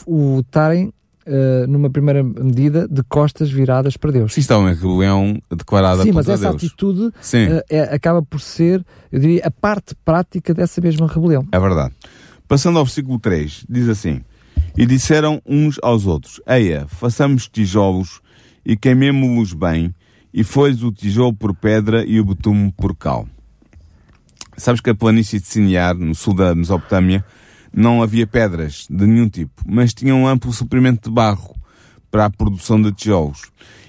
o 0.07 0.41
estarem 0.41 0.93
uh, 1.27 1.67
numa 1.67 1.91
primeira 1.91 2.23
medida, 2.23 2.87
de 2.89 3.03
costas 3.03 3.51
viradas 3.51 3.97
para 3.97 4.13
Deus. 4.13 4.35
Sim, 4.35 4.41
está 4.41 4.59
uma 4.59 4.71
rebelião 4.71 5.41
declarada 5.51 6.03
Sim, 6.03 6.13
contra 6.13 6.23
Deus. 6.23 6.27
Sim, 6.27 6.33
mas 6.33 6.41
essa 6.41 6.51
Deus. 6.51 6.63
atitude 6.63 7.01
uh, 7.03 7.65
é, 7.69 7.81
acaba 7.95 8.23
por 8.23 8.41
ser, 8.41 8.85
eu 9.11 9.21
diria, 9.21 9.43
a 9.45 9.51
parte 9.51 9.95
prática 10.05 10.55
dessa 10.55 10.81
mesma 10.81 11.07
rebelião. 11.07 11.47
É 11.53 11.59
verdade. 11.59 11.95
Passando 12.49 12.79
ao 12.79 12.85
versículo 12.85 13.19
3, 13.19 13.65
diz 13.69 13.89
assim: 13.89 14.23
E 14.77 14.87
disseram 14.87 15.43
uns 15.45 15.79
aos 15.83 16.07
outros: 16.07 16.41
Eia, 16.47 16.87
façamos 16.89 17.49
tijolos 17.49 18.21
e 18.65 18.77
queimemo-los 18.77 19.53
bem, 19.53 19.95
e 20.33 20.45
foi-lhes 20.45 20.83
o 20.83 20.93
tijolo 20.93 21.35
por 21.35 21.55
pedra 21.55 22.05
e 22.05 22.21
o 22.21 22.25
betume 22.25 22.73
por 22.77 22.95
cal. 22.95 23.27
Sabes 24.57 24.81
que 24.81 24.91
a 24.91 24.95
planície 24.95 25.39
de 25.39 25.47
Sinear, 25.47 25.95
no 25.95 26.15
sul 26.15 26.35
da 26.35 26.55
Mesopotâmia, 26.55 27.25
não 27.77 28.03
havia 28.03 28.27
pedras 28.27 28.87
de 28.89 29.07
nenhum 29.07 29.29
tipo, 29.29 29.63
mas 29.67 29.93
tinha 29.93 30.15
um 30.15 30.27
amplo 30.27 30.51
suprimento 30.51 31.11
de 31.11 31.15
barro 31.15 31.55
para 32.11 32.25
a 32.25 32.31
produção 32.31 32.81
de 32.81 32.91
tijolos. 32.91 33.43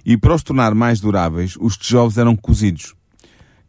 E 0.05 0.17
para 0.17 0.35
os 0.35 0.43
tornar 0.43 0.75
mais 0.75 0.99
duráveis, 0.99 1.55
os 1.57 1.77
tijolos 1.77 2.17
eram 2.17 2.35
cozidos. 2.35 2.93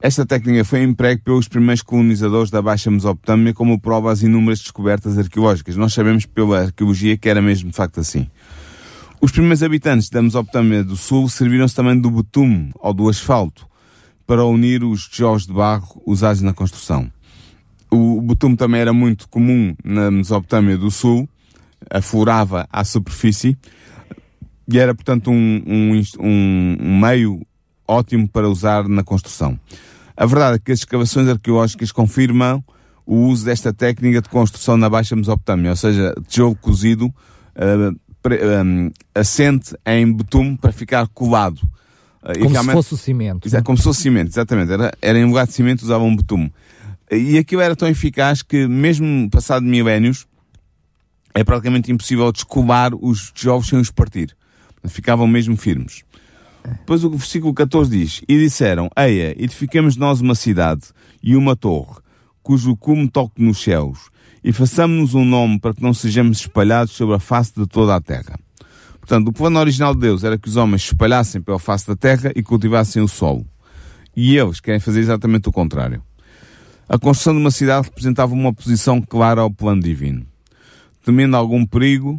Esta 0.01 0.27
técnica 0.27 0.65
foi 0.65 0.83
emprego 0.83 1.23
pelos 1.23 1.47
primeiros 1.47 1.83
colonizadores 1.83 2.51
da 2.51 2.61
Baixa 2.61 2.91
Mesopotâmia 2.91 3.55
como 3.55 3.81
prova 3.81 4.11
às 4.11 4.23
inúmeras 4.23 4.59
descobertas 4.59 5.17
arqueológicas. 5.17 5.77
Nós 5.77 5.95
sabemos 5.95 6.27
pela 6.27 6.63
arqueologia 6.63 7.17
que 7.17 7.29
era 7.29 7.41
mesmo 7.41 7.71
de 7.71 7.77
facto 7.77 8.01
assim. 8.01 8.29
Os 9.21 9.31
primeiros 9.31 9.63
habitantes 9.63 10.11
da 10.11 10.23
Mesopotâmia 10.23 10.83
do 10.83 10.97
Sul 10.97 11.29
serviram-se 11.29 11.75
também 11.75 11.99
do 11.99 12.11
betume 12.11 12.73
ou 12.75 12.93
do 12.93 13.09
asfalto 13.09 13.67
para 14.27 14.45
unir 14.45 14.83
os 14.83 15.09
tijolos 15.09 15.47
de 15.47 15.53
barro 15.53 16.03
usados 16.05 16.43
na 16.43 16.53
construção. 16.53 17.11
O 17.91 18.21
betume 18.21 18.57
também 18.57 18.81
era 18.81 18.93
muito 18.93 19.29
comum 19.29 19.75
na 19.85 20.11
Mesopotâmia 20.11 20.77
do 20.77 20.91
Sul, 20.91 21.29
aflorava 21.91 22.69
à 22.71 22.85
superfície 22.85 23.57
e 24.71 24.79
era, 24.79 24.95
portanto, 24.95 25.31
um, 25.31 25.63
um, 25.67 26.03
um, 26.21 27.01
meio 27.01 27.41
ótimo 27.87 28.29
para 28.29 28.49
usar 28.49 28.87
na 28.87 29.03
construção. 29.03 29.59
A 30.15 30.27
verdade 30.27 30.57
é 30.57 30.59
que 30.59 30.73
as 30.73 30.81
escavações 30.81 31.27
arqueológicas 31.27 31.91
confirmam 31.91 32.63
o 33.07 33.17
uso 33.29 33.47
desta 33.47 33.73
técnica 33.73 34.21
de 34.21 34.29
construção 34.29 34.77
na 34.77 34.91
Baixa 34.91 35.17
Mesopotâmia, 35.17 35.71
ou 35.71 35.77
seja, 35.77 36.15
tijolo 36.27 36.55
cozido 36.57 37.07
uh, 37.07 37.99
pre, 38.21 38.41
um, 38.63 38.91
assente 39.15 39.75
em 39.87 40.13
betume 40.13 40.59
para 40.59 40.71
ficar 40.71 41.09
colado. 41.09 41.61
Uh, 42.23 42.39
como 42.43 42.63
se 42.63 42.73
fosse 42.73 42.95
o 42.95 42.97
cimento. 42.99 43.57
É, 43.57 43.63
como 43.63 43.79
se 43.79 43.85
fosse 43.85 44.03
cimento, 44.03 44.29
exatamente. 44.29 44.71
Era, 44.71 44.93
era 45.01 45.19
em 45.19 45.25
lugar 45.25 45.47
de 45.47 45.55
cimento 45.55 45.83
usavam 45.83 46.09
um 46.09 46.17
betume. 46.17 46.53
E 47.11 47.39
aquilo 47.39 47.63
era 47.63 47.75
tão 47.75 47.89
eficaz 47.89 48.43
que, 48.43 48.67
mesmo 48.67 49.31
passado 49.31 49.65
milénios, 49.65 50.27
é 51.35 51.43
praticamente 51.43 51.91
impossível 51.91 52.31
descolar 52.31 52.93
os 52.95 53.31
tijolos 53.33 53.69
sem 53.69 53.79
os 53.79 53.91
partir. 53.91 54.37
Ficavam 54.87 55.27
mesmo 55.27 55.57
firmes. 55.57 56.03
Depois 56.65 57.05
o 57.05 57.11
versículo 57.11 57.55
14 57.55 57.91
diz: 57.91 58.21
E 58.29 58.39
disseram: 58.39 58.91
Eia, 58.97 59.35
edifiquemos 59.43 59.97
nós 59.97 60.21
uma 60.21 60.35
cidade 60.35 60.87
e 61.23 61.35
uma 61.35 61.57
torre, 61.57 62.01
cujo 62.43 62.77
cume 62.77 63.09
toque 63.09 63.43
nos 63.43 63.63
céus, 63.63 64.11
e 64.45 64.53
façamos-nos 64.53 65.15
um 65.15 65.25
nome 65.25 65.59
para 65.59 65.75
que 65.75 65.83
não 65.83 65.95
sejamos 65.95 66.41
espalhados 66.41 66.93
sobre 66.93 67.17
a 67.17 67.19
face 67.19 67.53
de 67.57 67.67
toda 67.67 67.95
a 67.95 68.01
terra. 68.01 68.39
Portanto, 69.01 69.29
o 69.29 69.33
plano 69.33 69.59
original 69.59 69.95
de 69.95 70.01
Deus 70.01 70.25
era 70.25 70.39
que 70.39 70.49
os 70.49 70.57
homens 70.57 70.83
se 70.83 70.89
espalhassem 70.89 71.41
pela 71.41 71.59
face 71.59 71.87
da 71.87 71.97
terra 71.97 72.31
e 72.37 72.43
cultivassem 72.43 73.03
o 73.03 73.09
solo. 73.09 73.47
E 74.15 74.37
eles 74.37 74.61
querem 74.61 74.81
fazer 74.81 75.01
exatamente 75.01 75.49
o 75.49 75.53
contrário. 75.53 76.03
A 76.91 76.99
construção 76.99 77.35
de 77.35 77.41
uma 77.41 77.51
cidade 77.51 77.89
representava 77.89 78.33
uma 78.33 78.49
oposição 78.49 78.99
clara 79.03 79.43
ao 79.43 79.51
plano 79.51 79.83
divino. 79.83 80.25
Temendo 81.05 81.37
algum 81.37 81.67
perigo, 81.67 82.19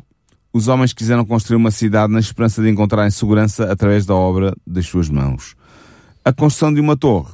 os 0.54 0.68
homens 0.68 0.94
quiseram 0.94 1.26
construir 1.26 1.58
uma 1.58 1.72
cidade 1.72 2.14
na 2.14 2.20
esperança 2.20 2.62
de 2.62 2.70
encontrarem 2.70 3.10
segurança 3.10 3.72
através 3.72 4.06
da 4.06 4.14
obra 4.14 4.56
das 4.68 4.86
suas 4.86 5.10
mãos. 5.10 5.56
A 6.24 6.32
construção 6.32 6.72
de 6.72 6.80
uma 6.80 6.96
torre 6.96 7.34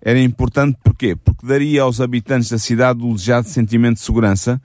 era 0.00 0.20
importante 0.20 0.76
porquê? 0.82 1.14
Porque 1.14 1.46
daria 1.46 1.82
aos 1.82 2.00
habitantes 2.00 2.50
da 2.50 2.58
cidade 2.58 3.00
o 3.04 3.14
desejado 3.14 3.48
sentimento 3.48 3.98
de 3.98 4.02
segurança, 4.02 4.60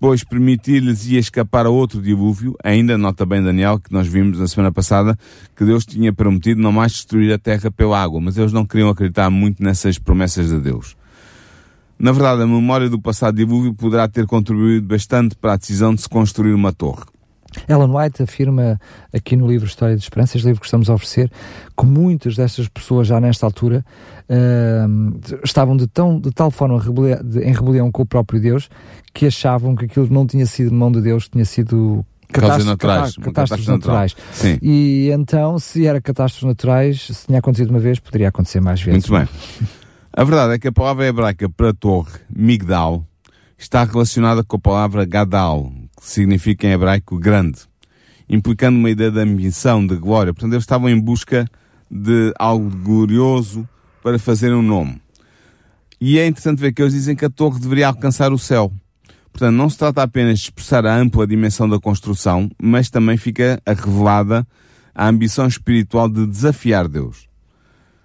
pois 0.00 0.24
permitir-lhes 0.24 1.06
ia 1.06 1.20
escapar 1.20 1.66
a 1.66 1.70
outro 1.70 2.00
dilúvio, 2.00 2.56
ainda, 2.64 2.96
nota 2.96 3.26
bem 3.26 3.42
Daniel, 3.42 3.78
que 3.78 3.92
nós 3.92 4.06
vimos 4.08 4.38
na 4.38 4.48
semana 4.48 4.72
passada, 4.72 5.18
que 5.54 5.66
Deus 5.66 5.84
tinha 5.84 6.14
prometido 6.14 6.62
não 6.62 6.72
mais 6.72 6.92
destruir 6.92 7.30
a 7.30 7.38
terra 7.38 7.70
pela 7.70 8.02
água, 8.02 8.22
mas 8.22 8.38
eles 8.38 8.54
não 8.54 8.64
queriam 8.64 8.88
acreditar 8.88 9.28
muito 9.28 9.62
nessas 9.62 9.98
promessas 9.98 10.48
de 10.48 10.58
Deus. 10.58 10.96
Na 12.02 12.10
verdade, 12.10 12.42
a 12.42 12.46
memória 12.48 12.90
do 12.90 13.00
passado 13.00 13.36
dilúvio 13.36 13.72
poderá 13.72 14.08
ter 14.08 14.26
contribuído 14.26 14.84
bastante 14.84 15.36
para 15.36 15.52
a 15.52 15.56
decisão 15.56 15.94
de 15.94 16.02
se 16.02 16.08
construir 16.08 16.52
uma 16.52 16.72
torre. 16.72 17.04
Ellen 17.68 17.94
White 17.94 18.24
afirma 18.24 18.80
aqui 19.14 19.36
no 19.36 19.46
livro 19.46 19.68
História 19.68 19.94
de 19.94 20.02
Esperança, 20.02 20.36
este 20.36 20.46
livro 20.46 20.60
que 20.60 20.66
estamos 20.66 20.90
a 20.90 20.94
oferecer, 20.94 21.30
que 21.78 21.86
muitas 21.86 22.34
destas 22.34 22.66
pessoas 22.66 23.06
já 23.06 23.20
nesta 23.20 23.46
altura 23.46 23.84
uh, 24.28 25.20
estavam 25.44 25.76
de, 25.76 25.86
tão, 25.86 26.18
de 26.18 26.32
tal 26.32 26.50
forma 26.50 26.82
rebelião, 26.82 27.20
de, 27.22 27.38
em 27.38 27.52
rebelião 27.52 27.92
com 27.92 28.02
o 28.02 28.06
próprio 28.06 28.40
Deus 28.40 28.68
que 29.14 29.26
achavam 29.26 29.76
que 29.76 29.84
aquilo 29.84 30.08
não 30.10 30.26
tinha 30.26 30.46
sido 30.46 30.74
mão 30.74 30.90
de 30.90 31.00
Deus, 31.00 31.28
tinha 31.28 31.44
sido 31.44 32.04
catástrofes 32.32 32.66
naturais. 32.66 33.16
Catástrofes 33.16 33.68
naturais. 33.68 34.16
Sim. 34.32 34.58
E 34.60 35.08
então, 35.12 35.56
se 35.56 35.86
era 35.86 36.00
catástrofes 36.00 36.48
naturais, 36.48 37.06
se 37.12 37.26
tinha 37.26 37.38
acontecido 37.38 37.70
uma 37.70 37.78
vez, 37.78 38.00
poderia 38.00 38.28
acontecer 38.28 38.60
mais 38.60 38.82
vezes. 38.82 39.08
Muito 39.08 39.24
bem. 39.24 39.78
A 40.14 40.24
verdade 40.24 40.52
é 40.52 40.58
que 40.58 40.68
a 40.68 40.72
palavra 40.72 41.06
hebraica 41.06 41.48
para 41.48 41.72
torre, 41.72 42.20
migdal, 42.28 43.06
está 43.56 43.82
relacionada 43.82 44.44
com 44.44 44.56
a 44.56 44.60
palavra 44.60 45.06
gadal, 45.06 45.72
que 45.98 46.06
significa 46.06 46.66
em 46.66 46.72
hebraico 46.72 47.18
grande, 47.18 47.60
implicando 48.28 48.78
uma 48.78 48.90
ideia 48.90 49.10
de 49.10 49.20
ambição, 49.20 49.86
de 49.86 49.96
glória. 49.96 50.34
Portanto, 50.34 50.52
eles 50.52 50.64
estavam 50.64 50.90
em 50.90 51.00
busca 51.00 51.48
de 51.90 52.30
algo 52.38 52.68
glorioso 52.68 53.66
para 54.02 54.18
fazer 54.18 54.52
um 54.52 54.60
nome. 54.60 55.00
E 55.98 56.18
é 56.18 56.26
interessante 56.26 56.58
ver 56.58 56.74
que 56.74 56.82
eles 56.82 56.92
dizem 56.92 57.16
que 57.16 57.24
a 57.24 57.30
torre 57.30 57.58
deveria 57.58 57.86
alcançar 57.86 58.34
o 58.34 58.38
céu. 58.38 58.70
Portanto, 59.32 59.56
não 59.56 59.70
se 59.70 59.78
trata 59.78 60.02
apenas 60.02 60.40
de 60.40 60.44
expressar 60.44 60.84
a 60.84 60.94
ampla 60.94 61.26
dimensão 61.26 61.66
da 61.66 61.80
construção, 61.80 62.50
mas 62.62 62.90
também 62.90 63.16
fica 63.16 63.62
revelada 63.66 64.46
a 64.94 65.08
ambição 65.08 65.46
espiritual 65.46 66.06
de 66.06 66.26
desafiar 66.26 66.86
Deus. 66.86 67.31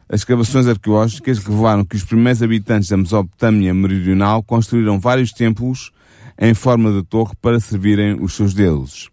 As 0.09 0.21
escavações 0.21 0.67
arqueológicas 0.67 1.39
revelaram 1.39 1.83
que 1.83 1.97
os 1.97 2.03
primeiros 2.05 2.41
habitantes 2.41 2.87
da 2.87 2.95
Mesopotâmia 2.95 3.73
meridional 3.73 4.41
construíram 4.41 4.99
vários 4.99 5.33
templos 5.33 5.91
em 6.39 6.53
forma 6.53 6.91
de 6.93 7.03
torre 7.03 7.33
para 7.41 7.59
servirem 7.59 8.17
os 8.21 8.33
seus 8.33 8.53
deuses. 8.53 9.09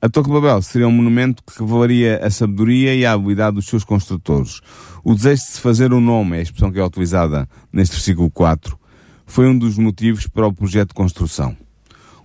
A 0.00 0.08
Torre 0.08 0.26
de 0.26 0.32
Babel 0.32 0.62
seria 0.62 0.86
um 0.86 0.92
monumento 0.92 1.42
que 1.42 1.60
revelaria 1.60 2.24
a 2.24 2.30
sabedoria 2.30 2.94
e 2.94 3.04
a 3.04 3.12
habilidade 3.12 3.56
dos 3.56 3.66
seus 3.66 3.82
construtores. 3.82 4.60
O 5.02 5.14
desejo 5.14 5.42
de 5.42 5.48
se 5.48 5.60
fazer 5.60 5.92
um 5.92 6.00
nome, 6.00 6.36
é 6.36 6.40
a 6.40 6.42
expressão 6.42 6.70
que 6.70 6.78
é 6.78 6.84
utilizada 6.84 7.48
neste 7.72 7.94
versículo 7.94 8.30
4, 8.30 8.78
foi 9.26 9.48
um 9.48 9.58
dos 9.58 9.76
motivos 9.76 10.26
para 10.28 10.46
o 10.46 10.52
projeto 10.52 10.88
de 10.88 10.94
construção. 10.94 11.56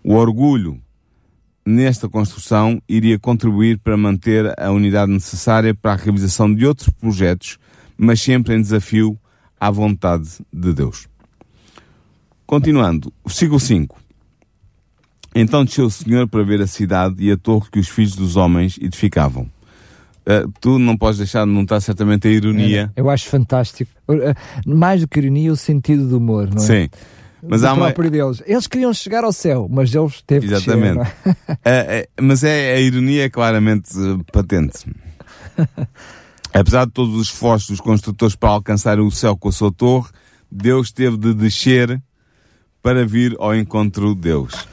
O 0.04 0.13
orgulho 0.13 0.80
nesta 1.66 2.08
construção 2.08 2.82
iria 2.88 3.18
contribuir 3.18 3.80
para 3.80 3.98
manter 3.98 4.54
a 4.60 4.72
unidade 4.72 5.12
necessária 5.12 5.74
para 5.74 5.94
a 5.94 5.96
realização 5.96 6.54
de 6.54 6.66
outros 6.66 6.89
projetos 6.89 7.58
mas 7.98 8.22
sempre 8.22 8.56
em 8.56 8.62
desafio 8.62 9.18
à 9.60 9.72
vontade 9.72 10.30
de 10.54 10.74
Deus. 10.74 11.08
Continuando, 12.46 13.12
versículo 13.25 13.60
5. 13.60 14.00
Então 15.36 15.66
desceu 15.66 15.86
o 15.86 15.92
Senhor 15.92 16.27
para 16.27 16.44
ver 16.44 16.62
a 16.62 16.68
cidade 16.68 17.16
e 17.20 17.32
a 17.32 17.38
torre 17.38 17.70
que 17.72 17.80
os 17.80 17.89
filhos 17.89 18.16
dos 18.16 18.36
homens 18.36 18.77
edificavam. 18.82 19.50
Uh, 20.27 20.51
tu 20.60 20.77
não 20.77 20.98
podes 20.98 21.20
deixar 21.20 21.46
de 21.46 21.51
notar 21.51 21.82
certamente 21.82 22.27
a 22.27 22.32
ironia. 22.32 22.92
É, 22.96 23.01
eu 23.01 23.10
acho 23.10 23.30
fantástico. 23.30 23.92
Uh, 24.10 24.34
mais 24.66 25.01
do 25.01 25.08
que 25.08 25.20
ironia, 25.20 25.51
o 25.51 25.56
sentido 25.56 26.08
do 26.08 26.18
humor, 26.18 26.50
não 26.50 26.62
é? 26.62 26.66
Sim. 26.66 26.89
Mas 27.42 27.62
do 27.62 27.68
há 27.68 27.74
uma... 27.74 27.94
Deus. 27.94 28.42
Eles 28.46 28.68
queriam 28.68 28.94
chegar 28.94 29.24
ao 29.24 29.32
céu, 29.32 29.68
mas 29.70 29.92
Deus 29.92 30.22
teve 30.22 30.48
Exatamente. 30.48 31.00
que 31.00 31.30
chegar. 31.30 31.58
É? 31.63 31.80
é, 32.00 32.10
mas 32.22 32.44
é, 32.44 32.74
a 32.74 32.80
ironia 32.80 33.25
é 33.25 33.30
claramente 33.30 33.89
patente. 34.32 34.86
Apesar 36.54 36.86
de 36.86 36.92
todos 36.92 37.16
os 37.16 37.27
esforços 37.27 37.70
dos 37.70 37.82
construtores 37.82 38.36
para 38.36 38.50
alcançar 38.50 39.00
o 39.00 39.12
céu 39.12 39.36
com 39.38 39.50
a 39.50 39.51
sua 39.51 39.72
torre, 39.72 40.10
Deus 40.51 40.92
teve 40.92 41.18
de 41.18 41.34
descer 41.34 42.01
para 42.82 43.06
vir 43.06 43.36
ao 43.39 43.56
encontro 43.56 44.16
de 44.16 44.22
Deus. 44.22 44.68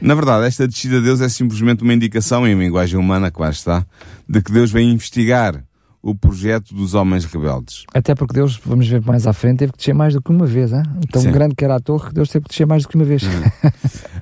Na 0.00 0.14
verdade, 0.14 0.46
esta 0.46 0.66
descida 0.66 0.98
de 0.98 1.04
Deus 1.04 1.20
é 1.20 1.28
simplesmente 1.28 1.82
uma 1.82 1.94
indicação, 1.94 2.46
em 2.46 2.58
linguagem 2.58 2.98
humana, 2.98 3.30
claro 3.30 3.52
está, 3.52 3.86
de 4.28 4.42
que 4.42 4.52
Deus 4.52 4.70
vem 4.70 4.90
investigar 4.90 5.64
o 6.02 6.14
projeto 6.14 6.74
dos 6.74 6.92
homens 6.92 7.24
rebeldes. 7.24 7.84
Até 7.94 8.14
porque 8.14 8.34
Deus, 8.34 8.60
vamos 8.62 8.86
ver 8.86 9.00
mais 9.00 9.26
à 9.26 9.32
frente, 9.32 9.60
teve 9.60 9.72
que 9.72 9.78
descer 9.78 9.94
mais 9.94 10.12
do 10.12 10.20
que 10.20 10.30
uma 10.30 10.44
vez. 10.44 10.70
Hein? 10.70 10.82
Tão 11.10 11.22
Sim. 11.22 11.32
grande 11.32 11.54
que 11.54 11.64
era 11.64 11.76
a 11.76 11.80
torre 11.80 12.08
que 12.08 12.14
Deus 12.14 12.28
teve 12.28 12.44
que 12.44 12.50
descer 12.50 12.66
mais 12.66 12.82
do 12.82 12.90
que 12.90 12.96
uma 12.96 13.06
vez. 13.06 13.22
Hum. 13.22 13.70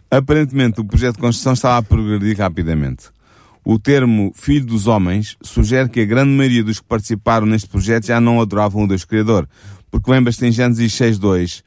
Aparentemente, 0.08 0.80
o 0.80 0.84
projeto 0.84 1.16
de 1.16 1.20
construção 1.22 1.54
estava 1.54 1.78
a 1.78 1.82
progredir 1.82 2.38
rapidamente. 2.38 3.06
O 3.64 3.78
termo 3.78 4.32
filho 4.34 4.66
dos 4.66 4.88
homens 4.88 5.36
sugere 5.40 5.88
que 5.88 6.00
a 6.00 6.04
grande 6.04 6.30
maioria 6.30 6.64
dos 6.64 6.80
que 6.80 6.86
participaram 6.86 7.46
neste 7.46 7.68
projeto 7.68 8.06
já 8.06 8.20
não 8.20 8.40
adoravam 8.40 8.82
o 8.84 8.88
Deus 8.88 9.04
Criador. 9.04 9.48
Porque 9.88 10.10
lembra-se 10.10 10.44
em 10.44 10.50
Gênesis 10.50 10.92
6.2, 10.92 11.62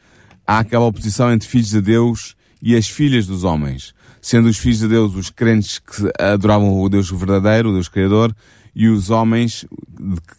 há 0.45 0.59
aquela 0.59 0.85
oposição 0.85 1.31
entre 1.31 1.47
filhos 1.47 1.69
de 1.69 1.81
Deus 1.81 2.35
e 2.61 2.75
as 2.75 2.89
filhas 2.89 3.25
dos 3.27 3.45
homens. 3.45 3.93
Sendo 4.21 4.49
os 4.49 4.57
filhos 4.57 4.79
de 4.79 4.89
Deus 4.89 5.15
os 5.15 5.29
crentes 5.29 5.79
que 5.79 6.11
adoravam 6.19 6.81
o 6.81 6.89
Deus 6.89 7.09
verdadeiro, 7.09 7.69
o 7.69 7.73
Deus 7.73 7.87
Criador, 7.87 8.35
e 8.75 8.89
os 8.89 9.09
homens 9.09 9.65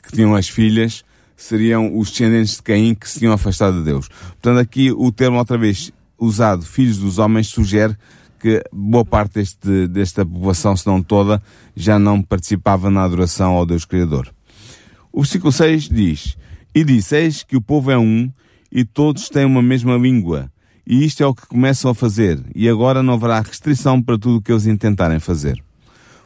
que 0.02 0.12
tinham 0.12 0.34
as 0.34 0.48
filhas 0.48 1.04
seriam 1.36 1.96
os 1.96 2.10
descendentes 2.10 2.56
de 2.56 2.62
Caim 2.62 2.94
que 2.94 3.08
se 3.08 3.18
tinham 3.18 3.32
afastado 3.32 3.78
de 3.78 3.84
Deus. 3.84 4.08
Portanto, 4.08 4.58
aqui 4.58 4.90
o 4.90 5.10
termo 5.10 5.38
outra 5.38 5.56
vez 5.56 5.90
usado, 6.18 6.64
filhos 6.64 6.98
dos 6.98 7.18
homens, 7.18 7.48
sugere 7.48 7.96
que 8.38 8.62
boa 8.72 9.04
parte 9.04 9.34
deste, 9.34 9.86
desta 9.88 10.24
população, 10.24 10.76
se 10.76 10.86
não 10.86 11.02
toda, 11.02 11.42
já 11.74 11.98
não 11.98 12.22
participava 12.22 12.90
na 12.90 13.04
adoração 13.04 13.54
ao 13.54 13.66
Deus 13.66 13.84
Criador. 13.84 14.32
O 15.12 15.22
versículo 15.22 15.52
6 15.52 15.88
diz, 15.88 16.36
E 16.74 16.84
disseis 16.84 17.42
que 17.42 17.56
o 17.56 17.60
povo 17.60 17.90
é 17.90 17.98
um, 17.98 18.30
e 18.70 18.84
todos 18.84 19.28
têm 19.28 19.44
uma 19.44 19.62
mesma 19.62 19.96
língua, 19.96 20.50
e 20.86 21.04
isto 21.04 21.22
é 21.22 21.26
o 21.26 21.34
que 21.34 21.46
começam 21.46 21.90
a 21.90 21.94
fazer, 21.94 22.44
e 22.54 22.68
agora 22.68 23.02
não 23.02 23.14
haverá 23.14 23.40
restrição 23.40 24.00
para 24.00 24.18
tudo 24.18 24.36
o 24.36 24.42
que 24.42 24.52
eles 24.52 24.66
intentarem 24.66 25.18
fazer. 25.18 25.62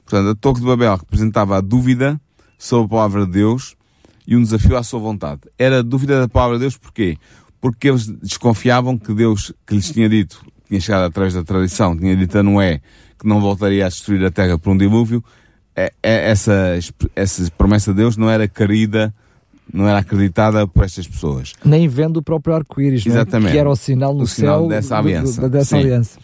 Portanto, 0.05 0.31
a 0.31 0.35
Torre 0.35 0.61
de 0.61 0.67
Babel 0.67 0.97
representava 0.97 1.57
a 1.57 1.61
dúvida 1.61 2.21
sobre 2.59 2.87
a 2.87 2.88
palavra 2.88 3.25
de 3.25 3.33
Deus 3.33 3.76
e 4.26 4.37
um 4.37 4.43
desafio 4.43 4.76
à 4.76 4.83
sua 4.83 4.99
vontade. 5.00 5.43
Era 5.57 5.79
a 5.79 5.83
dúvida 5.83 6.21
da 6.21 6.29
palavra 6.29 6.57
de 6.57 6.62
Deus 6.62 6.76
porquê? 6.76 7.17
Porque 7.61 7.88
eles 7.88 8.07
desconfiavam 8.07 8.99
que 8.99 9.14
Deus, 9.14 9.52
que 9.67 9.75
lhes 9.75 9.90
tinha 9.90 10.09
dito, 10.09 10.45
tinha 10.71 10.81
chegado 10.81 11.05
através 11.05 11.35
da 11.35 11.43
tradição, 11.43 11.97
tinha 11.97 12.17
dito 12.17 12.39
a 12.39 12.43
Noé 12.43 12.81
que 13.19 13.27
não 13.27 13.41
voltaria 13.41 13.85
a 13.85 13.89
destruir 13.89 14.25
a 14.25 14.31
terra 14.31 14.57
por 14.57 14.71
um 14.71 14.77
dilúvio, 14.77 15.23
é, 15.77 15.93
é, 16.03 16.31
essa, 16.31 16.79
essa 17.15 17.50
promessa 17.59 17.93
de 17.93 17.99
Deus 17.99 18.17
não 18.17 18.31
era 18.31 18.49
querida, 18.49 19.12
não 19.73 19.87
era 19.87 19.99
acreditada 19.99 20.67
por 20.67 20.85
estas 20.85 21.07
pessoas. 21.07 21.53
Nem 21.62 21.87
vendo 21.87 22.17
o 22.19 22.23
próprio 22.23 22.55
arco-íris, 22.55 23.05
é? 23.07 23.25
que 23.25 23.59
era 23.59 23.69
o 23.69 23.77
sinal 23.77 24.15
no 24.15 24.23
o 24.23 24.27
céu 24.27 24.37
sinal 24.37 24.69
dessa 24.69 24.97
aliança. 24.97 25.49
dessa 25.49 25.77
aliança. 25.77 26.19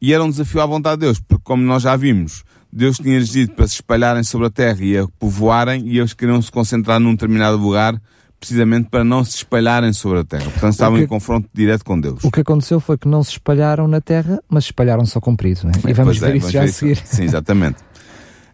E 0.00 0.12
era 0.12 0.22
um 0.22 0.28
desafio 0.28 0.60
à 0.60 0.66
vontade 0.66 0.96
de 0.96 1.06
Deus, 1.06 1.20
porque 1.20 1.42
como 1.42 1.62
nós 1.62 1.84
já 1.84 1.96
vimos, 1.96 2.44
Deus 2.70 2.98
tinha-lhes 2.98 3.30
dito 3.30 3.54
para 3.54 3.66
se 3.66 3.74
espalharem 3.74 4.22
sobre 4.22 4.48
a 4.48 4.50
terra 4.50 4.82
e 4.82 4.98
a 4.98 5.06
povoarem, 5.18 5.86
e 5.86 5.98
eles 5.98 6.12
queriam 6.12 6.40
se 6.42 6.50
concentrar 6.50 7.00
num 7.00 7.12
determinado 7.12 7.56
lugar, 7.56 8.00
precisamente 8.42 8.88
para 8.90 9.04
não 9.04 9.24
se 9.24 9.36
espalharem 9.36 9.92
sobre 9.92 10.18
a 10.18 10.24
terra. 10.24 10.50
Portanto, 10.50 10.72
estavam 10.72 10.98
que, 10.98 11.04
em 11.04 11.06
confronto 11.06 11.48
direto 11.54 11.84
com 11.84 12.00
Deus. 12.00 12.24
O 12.24 12.30
que 12.30 12.40
aconteceu 12.40 12.80
foi 12.80 12.98
que 12.98 13.06
não 13.06 13.22
se 13.22 13.30
espalharam 13.30 13.86
na 13.86 14.00
terra, 14.00 14.42
mas 14.48 14.64
se 14.64 14.70
espalharam 14.70 15.06
só 15.06 15.20
comprido, 15.20 15.60
não 15.62 15.70
é? 15.70 15.90
E 15.90 15.94
vamos 15.94 16.18
ver 16.18 16.34
é, 16.34 16.36
isso 16.38 16.50
já 16.50 16.64
a 16.64 16.68
seguir. 16.68 17.00
Sim, 17.04 17.22
exatamente. 17.22 17.76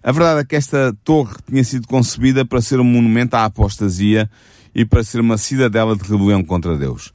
A 0.02 0.12
verdade 0.12 0.40
é 0.40 0.44
que 0.44 0.54
esta 0.54 0.94
torre 1.02 1.36
tinha 1.48 1.64
sido 1.64 1.88
concebida 1.88 2.44
para 2.44 2.60
ser 2.60 2.78
um 2.80 2.84
monumento 2.84 3.34
à 3.34 3.46
apostasia 3.46 4.30
e 4.74 4.84
para 4.84 5.02
ser 5.02 5.22
uma 5.22 5.38
cidadela 5.38 5.96
de 5.96 6.02
rebelião 6.02 6.44
contra 6.44 6.76
Deus. 6.76 7.14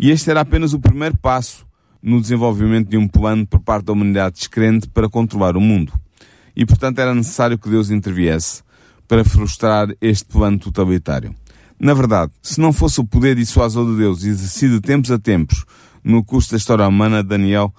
E 0.00 0.10
este 0.10 0.30
era 0.30 0.40
apenas 0.40 0.72
o 0.72 0.80
primeiro 0.80 1.18
passo 1.18 1.66
no 2.02 2.22
desenvolvimento 2.22 2.88
de 2.88 2.96
um 2.96 3.06
plano 3.06 3.46
por 3.46 3.60
parte 3.60 3.84
da 3.84 3.92
humanidade 3.92 4.36
descrente 4.36 4.88
para 4.88 5.10
controlar 5.10 5.58
o 5.58 5.60
mundo 5.60 5.92
e, 6.56 6.64
portanto, 6.64 6.98
era 7.00 7.14
necessário 7.14 7.58
que 7.58 7.68
Deus 7.68 7.90
interviesse 7.90 8.62
para 9.06 9.22
frustrar 9.24 9.88
este 10.00 10.24
plano 10.24 10.58
totalitário. 10.58 11.34
Na 11.78 11.92
verdade, 11.92 12.32
se 12.42 12.60
não 12.60 12.72
fosse 12.72 13.00
o 13.00 13.04
poder 13.04 13.36
dissuasor 13.36 13.90
de 13.90 13.98
Deus 13.98 14.24
exercido 14.24 14.76
de 14.76 14.80
tempos 14.80 15.10
a 15.10 15.18
tempos 15.18 15.64
no 16.02 16.22
curso 16.22 16.52
da 16.52 16.56
história 16.56 16.86
humana, 16.86 17.22
Daniel, 17.22 17.74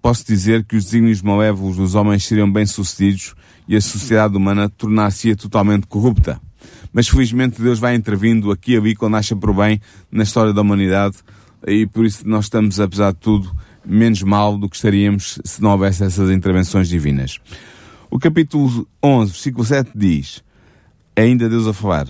posso 0.00 0.26
dizer 0.26 0.64
que 0.64 0.76
os 0.76 0.84
desígnios 0.84 1.22
malévolos 1.22 1.76
dos 1.76 1.94
homens 1.94 2.24
seriam 2.24 2.50
bem-sucedidos 2.50 3.34
e 3.66 3.76
a 3.76 3.80
sociedade 3.80 4.36
humana 4.36 4.68
tornar-se-ia 4.68 5.36
totalmente 5.36 5.86
corrupta. 5.86 6.40
Mas 6.92 7.08
felizmente 7.08 7.60
Deus 7.60 7.78
vai 7.78 7.94
intervindo 7.94 8.50
aqui 8.50 8.72
e 8.72 8.76
ali 8.76 8.94
quando 8.94 9.16
acha 9.16 9.36
por 9.36 9.54
bem 9.54 9.80
na 10.10 10.22
história 10.22 10.52
da 10.52 10.60
humanidade 10.60 11.16
e 11.66 11.86
por 11.86 12.04
isso 12.04 12.26
nós 12.26 12.46
estamos, 12.46 12.80
apesar 12.80 13.12
de 13.12 13.18
tudo, 13.18 13.50
menos 13.84 14.22
mal 14.22 14.56
do 14.56 14.68
que 14.68 14.76
estaríamos 14.76 15.38
se 15.44 15.62
não 15.62 15.70
houvesse 15.70 16.04
essas 16.04 16.30
intervenções 16.30 16.88
divinas. 16.88 17.38
O 18.10 18.18
capítulo 18.18 18.88
11, 19.02 19.32
versículo 19.32 19.64
7 19.64 19.90
diz, 19.94 20.42
ainda 21.14 21.48
Deus 21.48 21.66
a 21.66 21.72
falar, 21.72 22.08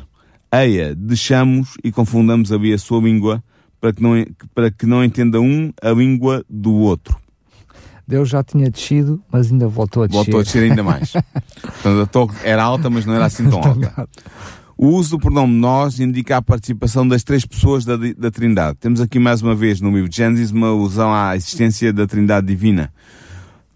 Eia, 0.52 0.94
deixamos 0.94 1.74
e 1.84 1.92
confundamos 1.92 2.50
ali 2.50 2.72
a 2.72 2.78
sua 2.78 3.00
língua 3.00 3.42
para 3.80 3.92
que, 3.92 4.02
não, 4.02 4.26
para 4.54 4.70
que 4.70 4.84
não 4.84 5.04
entenda 5.04 5.40
um 5.40 5.72
a 5.80 5.90
língua 5.90 6.44
do 6.48 6.74
outro. 6.74 7.16
Deus 8.06 8.28
já 8.28 8.42
tinha 8.42 8.68
descido, 8.68 9.22
mas 9.30 9.52
ainda 9.52 9.68
voltou 9.68 10.02
a 10.02 10.06
descer. 10.06 10.16
Voltou 10.16 10.40
a 10.40 10.42
descer 10.42 10.64
ainda 10.64 10.82
mais. 10.82 11.12
Portanto, 11.62 12.00
a 12.02 12.06
torre 12.06 12.36
era 12.42 12.62
alta, 12.62 12.90
mas 12.90 13.06
não 13.06 13.14
era 13.14 13.26
assim 13.26 13.48
tão 13.48 13.62
alta. 13.62 14.08
O 14.76 14.88
uso 14.88 15.10
do 15.10 15.18
pronome 15.20 15.54
nós 15.54 16.00
indica 16.00 16.38
a 16.38 16.42
participação 16.42 17.06
das 17.06 17.22
três 17.22 17.44
pessoas 17.46 17.84
da, 17.84 17.96
da 17.96 18.30
Trindade. 18.30 18.78
Temos 18.80 19.00
aqui 19.00 19.18
mais 19.18 19.42
uma 19.42 19.54
vez 19.54 19.80
no 19.80 19.92
livro 19.94 20.08
de 20.08 20.16
Gênesis 20.16 20.50
uma 20.50 20.68
alusão 20.68 21.14
à 21.14 21.36
existência 21.36 21.92
da 21.92 22.06
Trindade 22.06 22.46
Divina 22.46 22.92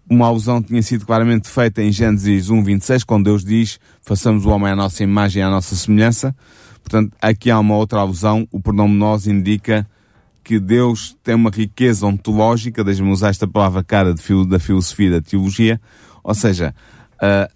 uma 0.09 0.27
alusão 0.27 0.61
tinha 0.61 0.81
sido 0.81 1.05
claramente 1.05 1.49
feita 1.49 1.81
em 1.81 1.91
Gênesis 1.91 2.49
1.26, 2.49 3.03
quando 3.05 3.25
Deus 3.25 3.43
diz, 3.43 3.79
façamos 4.01 4.45
o 4.45 4.49
homem 4.49 4.71
à 4.71 4.75
nossa 4.75 5.03
imagem 5.03 5.41
e 5.41 5.43
à 5.43 5.49
nossa 5.49 5.75
semelhança. 5.75 6.35
Portanto, 6.85 7.17
aqui 7.19 7.49
há 7.49 7.59
uma 7.59 7.75
outra 7.75 7.99
alusão, 7.99 8.47
o 8.51 8.59
pronome 8.59 8.95
nós 8.95 9.25
indica 9.25 9.89
que 10.43 10.59
Deus 10.59 11.17
tem 11.23 11.33
uma 11.33 11.49
riqueza 11.49 12.05
ontológica, 12.05 12.83
deixa-me 12.83 13.09
usar 13.09 13.29
esta 13.29 13.47
palavra 13.47 13.83
cara 13.83 14.13
de 14.13 14.21
da 14.45 14.59
filosofia 14.59 15.09
da 15.09 15.21
teologia, 15.21 15.81
ou 16.23 16.35
seja, 16.35 16.75
uh, 17.15 17.51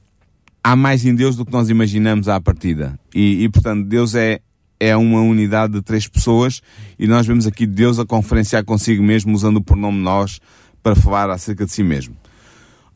há 0.64 0.76
mais 0.76 1.06
em 1.06 1.14
Deus 1.14 1.36
do 1.36 1.46
que 1.46 1.52
nós 1.52 1.70
imaginamos 1.70 2.28
à 2.28 2.42
partida. 2.42 3.00
E, 3.14 3.44
e, 3.44 3.50
portanto, 3.50 3.86
Deus 3.86 4.16
é, 4.16 4.40
é 4.80 4.98
uma 4.98 5.22
unidade 5.22 5.74
de 5.74 5.84
três 5.84 6.08
pessoas 6.08 6.60
e 6.98 7.06
nós 7.06 7.28
vemos 7.28 7.46
aqui 7.46 7.68
Deus 7.68 8.00
a 8.00 8.06
conferenciar 8.06 8.66
consigo 8.66 9.04
mesmo 9.04 9.36
usando 9.36 9.58
o 9.58 9.64
pronome 9.64 10.00
nós 10.00 10.40
para 10.82 10.96
falar 10.96 11.30
acerca 11.30 11.68
de 11.68 11.72
si 11.72 11.84
mesmo. 11.84 12.18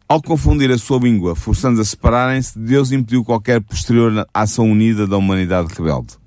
Ao 0.10 0.19
confundir 0.19 0.72
a 0.72 0.78
sua 0.80 0.98
língua, 0.98 1.36
forçando 1.36 1.80
a 1.80 1.86
separarem-se, 1.86 2.58
Deus 2.58 2.91
impediu 2.91 3.24
qualquer 3.24 3.62
posterior 3.62 4.28
ação 4.34 4.72
unida 4.72 5.06
da 5.06 5.15
humanidade 5.15 5.72
rebelde. 5.72 6.23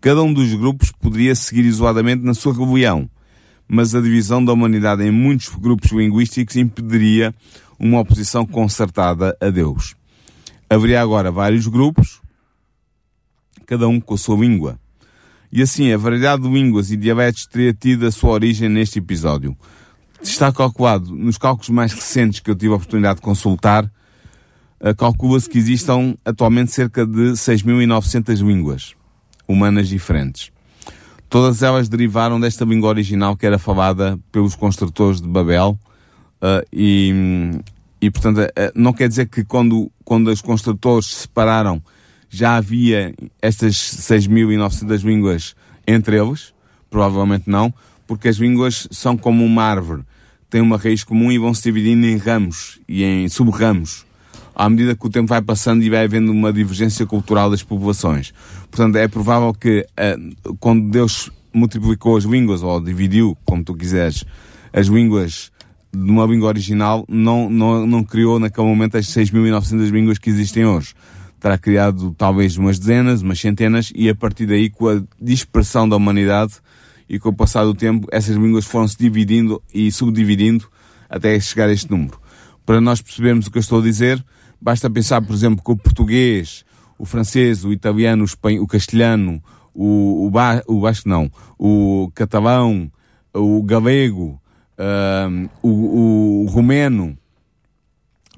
Cada 0.00 0.22
um 0.22 0.32
dos 0.32 0.54
grupos 0.54 0.90
poderia 0.90 1.34
seguir 1.34 1.66
isoladamente 1.66 2.24
na 2.24 2.32
sua 2.32 2.54
rebelião, 2.54 3.08
mas 3.68 3.94
a 3.94 4.00
divisão 4.00 4.42
da 4.42 4.50
humanidade 4.50 5.04
em 5.04 5.10
muitos 5.10 5.48
grupos 5.50 5.92
linguísticos 5.92 6.56
impediria 6.56 7.34
uma 7.78 8.00
oposição 8.00 8.46
concertada 8.46 9.36
a 9.38 9.50
Deus. 9.50 9.94
Haveria 10.70 11.02
agora 11.02 11.30
vários 11.30 11.66
grupos, 11.66 12.20
cada 13.66 13.86
um 13.88 14.00
com 14.00 14.14
a 14.14 14.18
sua 14.18 14.38
língua. 14.38 14.80
E 15.52 15.60
assim, 15.60 15.92
a 15.92 15.98
variedade 15.98 16.42
de 16.42 16.48
línguas 16.48 16.90
e 16.90 16.96
diabetes 16.96 17.46
teria 17.46 17.74
tido 17.74 18.06
a 18.06 18.10
sua 18.10 18.30
origem 18.30 18.70
neste 18.70 18.98
episódio 18.98 19.54
está 20.22 20.52
calculado, 20.52 21.14
nos 21.14 21.38
cálculos 21.38 21.70
mais 21.70 21.92
recentes 21.92 22.40
que 22.40 22.50
eu 22.50 22.54
tive 22.54 22.72
a 22.72 22.76
oportunidade 22.76 23.16
de 23.16 23.22
consultar, 23.22 23.84
uh, 23.84 24.94
calcula-se 24.96 25.48
que 25.48 25.58
existam 25.58 26.14
atualmente 26.24 26.72
cerca 26.72 27.06
de 27.06 27.32
6.900 27.32 28.42
línguas 28.46 28.99
humanas 29.50 29.88
diferentes. 29.88 30.52
Todas 31.28 31.62
elas 31.62 31.88
derivaram 31.88 32.40
desta 32.40 32.64
língua 32.64 32.88
original 32.88 33.36
que 33.36 33.46
era 33.46 33.58
falada 33.58 34.18
pelos 34.32 34.54
construtores 34.54 35.20
de 35.20 35.28
Babel 35.28 35.78
uh, 36.42 36.66
e, 36.72 37.60
e, 38.00 38.10
portanto, 38.10 38.38
uh, 38.38 38.72
não 38.74 38.92
quer 38.92 39.08
dizer 39.08 39.28
que 39.28 39.44
quando, 39.44 39.90
quando 40.04 40.28
os 40.28 40.40
construtores 40.40 41.06
se 41.06 41.14
separaram 41.22 41.82
já 42.28 42.56
havia 42.56 43.14
estas 43.42 43.74
6.900 43.74 45.02
línguas 45.02 45.56
entre 45.86 46.16
eles, 46.16 46.54
provavelmente 46.88 47.50
não, 47.50 47.74
porque 48.06 48.28
as 48.28 48.36
línguas 48.36 48.86
são 48.90 49.16
como 49.16 49.44
uma 49.44 49.64
árvore. 49.64 50.02
Têm 50.48 50.60
uma 50.60 50.76
raiz 50.76 51.04
comum 51.04 51.30
e 51.30 51.38
vão 51.38 51.54
se 51.54 51.62
dividindo 51.62 52.06
em 52.06 52.16
ramos 52.16 52.80
e 52.88 53.04
em 53.04 53.28
sub-ramos 53.28 54.04
à 54.60 54.68
medida 54.68 54.94
que 54.94 55.06
o 55.06 55.08
tempo 55.08 55.26
vai 55.26 55.40
passando 55.40 55.82
e 55.82 55.88
vai 55.88 56.04
havendo 56.04 56.30
uma 56.30 56.52
divergência 56.52 57.06
cultural 57.06 57.50
das 57.50 57.62
populações. 57.62 58.34
Portanto, 58.70 58.96
é 58.96 59.08
provável 59.08 59.54
que 59.54 59.86
uh, 59.98 60.54
quando 60.60 60.90
Deus 60.90 61.30
multiplicou 61.50 62.14
as 62.18 62.24
línguas, 62.24 62.62
ou 62.62 62.78
dividiu, 62.78 63.34
como 63.46 63.64
tu 63.64 63.74
quiseres, 63.74 64.22
as 64.70 64.86
línguas 64.86 65.50
de 65.90 66.10
uma 66.10 66.26
língua 66.26 66.48
original, 66.48 67.06
não, 67.08 67.48
não, 67.48 67.86
não 67.86 68.04
criou 68.04 68.38
naquele 68.38 68.66
momento 68.66 68.98
as 68.98 69.06
6.900 69.06 69.88
línguas 69.88 70.18
que 70.18 70.28
existem 70.28 70.66
hoje. 70.66 70.92
Terá 71.40 71.56
criado 71.56 72.14
talvez 72.18 72.58
umas 72.58 72.78
dezenas, 72.78 73.22
umas 73.22 73.40
centenas, 73.40 73.90
e 73.94 74.10
a 74.10 74.14
partir 74.14 74.44
daí, 74.44 74.68
com 74.68 74.90
a 74.90 75.02
dispersão 75.18 75.88
da 75.88 75.96
humanidade, 75.96 76.52
e 77.08 77.18
com 77.18 77.30
o 77.30 77.34
passar 77.34 77.64
do 77.64 77.72
tempo 77.72 78.06
essas 78.12 78.36
línguas 78.36 78.66
foram 78.66 78.86
se 78.86 78.98
dividindo 78.98 79.62
e 79.72 79.90
subdividindo 79.90 80.68
até 81.08 81.40
chegar 81.40 81.70
a 81.70 81.72
este 81.72 81.90
número. 81.90 82.20
Para 82.66 82.78
nós 82.78 83.00
percebermos 83.00 83.46
o 83.46 83.50
que 83.50 83.56
eu 83.56 83.60
estou 83.60 83.80
a 83.80 83.82
dizer, 83.82 84.22
basta 84.60 84.90
pensar, 84.90 85.22
por 85.22 85.34
exemplo, 85.34 85.64
que 85.64 85.70
o 85.70 85.76
português, 85.76 86.64
o 86.98 87.04
francês, 87.04 87.64
o 87.64 87.72
italiano, 87.72 88.22
o, 88.22 88.26
espanhol, 88.26 88.64
o 88.64 88.66
castelhano, 88.66 89.42
o, 89.74 90.26
o, 90.26 90.30
ba, 90.30 90.62
o 90.66 90.80
basco 90.80 91.08
não, 91.08 91.30
o 91.58 92.10
catalão, 92.14 92.90
o 93.32 93.62
galego, 93.62 94.40
o, 95.62 96.44
o 96.44 96.46
romeno. 96.46 97.16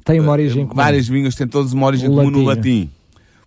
Tem 0.04 0.20
uma 0.20 0.32
origem 0.32 0.66
comum. 0.66 0.76
Várias 0.76 1.06
línguas 1.06 1.34
têm 1.34 1.46
todas 1.46 1.72
uma 1.72 1.86
origem 1.86 2.08
comum 2.08 2.30
no 2.30 2.44
latim. 2.44 2.90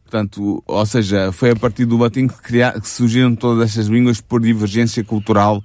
Portanto, 0.03 0.63
ou 0.65 0.85
seja, 0.85 1.31
foi 1.31 1.49
a 1.51 1.55
partir 1.55 1.85
do 1.85 1.97
latim 1.97 2.27
que, 2.27 2.35
que 2.81 2.87
surgiram 2.87 3.35
todas 3.35 3.69
estas 3.69 3.87
línguas 3.87 4.21
por 4.21 4.41
divergência 4.41 5.03
cultural 5.03 5.63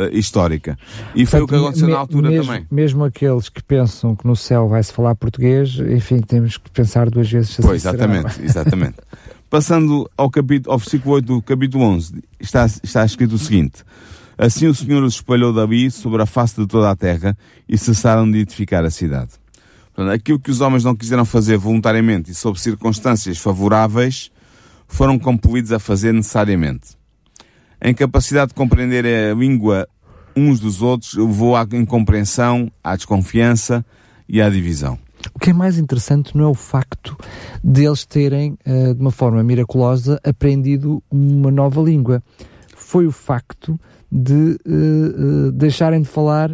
uh, 0.00 0.16
histórica. 0.16 0.78
E 1.14 1.26
foi 1.26 1.40
Portanto, 1.40 1.42
o 1.42 1.46
que 1.46 1.54
aconteceu 1.54 1.86
me, 1.86 1.92
na 1.92 1.98
altura 1.98 2.30
mesmo, 2.30 2.46
também. 2.46 2.66
Mesmo 2.70 3.04
aqueles 3.04 3.48
que 3.48 3.62
pensam 3.62 4.14
que 4.16 4.26
no 4.26 4.36
céu 4.36 4.68
vai-se 4.68 4.92
falar 4.92 5.14
português, 5.14 5.78
enfim, 5.78 6.20
temos 6.20 6.56
que 6.56 6.70
pensar 6.70 7.08
duas 7.10 7.30
vezes. 7.30 7.50
Se 7.50 7.62
pois, 7.62 7.84
exatamente, 7.84 8.42
exatamente. 8.42 8.96
Passando 9.50 10.08
ao, 10.16 10.30
capítulo, 10.30 10.72
ao 10.72 10.78
versículo 10.78 11.16
8 11.16 11.26
do 11.26 11.42
capítulo 11.42 11.84
11, 11.84 12.22
está, 12.38 12.66
está 12.66 13.04
escrito 13.04 13.34
o 13.34 13.38
seguinte: 13.38 13.82
Assim 14.38 14.66
o 14.66 14.74
Senhor 14.74 15.02
os 15.02 15.14
espalhou 15.14 15.52
Davi 15.52 15.90
sobre 15.90 16.22
a 16.22 16.26
face 16.26 16.60
de 16.60 16.66
toda 16.66 16.88
a 16.88 16.96
terra 16.96 17.36
e 17.68 17.76
cessaram 17.76 18.30
de 18.30 18.38
edificar 18.38 18.84
a 18.84 18.90
cidade. 18.90 19.32
Portanto, 19.92 20.14
aquilo 20.14 20.38
que 20.38 20.50
os 20.50 20.60
homens 20.60 20.84
não 20.84 20.94
quiseram 20.94 21.24
fazer 21.24 21.58
voluntariamente 21.58 22.30
e 22.30 22.34
sob 22.34 22.58
circunstâncias 22.58 23.38
favoráveis, 23.38 24.30
foram 24.88 25.18
compelidos 25.18 25.72
a 25.72 25.78
fazer 25.78 26.12
necessariamente. 26.12 26.99
A 27.80 27.88
incapacidade 27.88 28.48
de 28.48 28.54
compreender 28.54 29.06
a 29.06 29.34
língua 29.34 29.88
uns 30.36 30.60
dos 30.60 30.82
outros 30.82 31.14
levou 31.14 31.56
à 31.56 31.66
incompreensão, 31.72 32.70
à 32.84 32.94
desconfiança 32.94 33.84
e 34.28 34.40
à 34.40 34.48
divisão. 34.48 34.98
O 35.34 35.38
que 35.38 35.50
é 35.50 35.52
mais 35.52 35.78
interessante 35.78 36.36
não 36.36 36.44
é 36.44 36.48
o 36.48 36.54
facto 36.54 37.16
deles 37.62 38.04
terem, 38.06 38.56
uh, 38.66 38.94
de 38.94 39.00
uma 39.00 39.10
forma 39.10 39.42
miraculosa, 39.42 40.20
aprendido 40.24 41.02
uma 41.10 41.50
nova 41.50 41.80
língua. 41.80 42.22
Foi 42.74 43.06
o 43.06 43.12
facto 43.12 43.78
de 44.10 44.58
uh, 44.66 45.48
uh, 45.48 45.52
deixarem 45.52 46.02
de 46.02 46.08
falar 46.08 46.50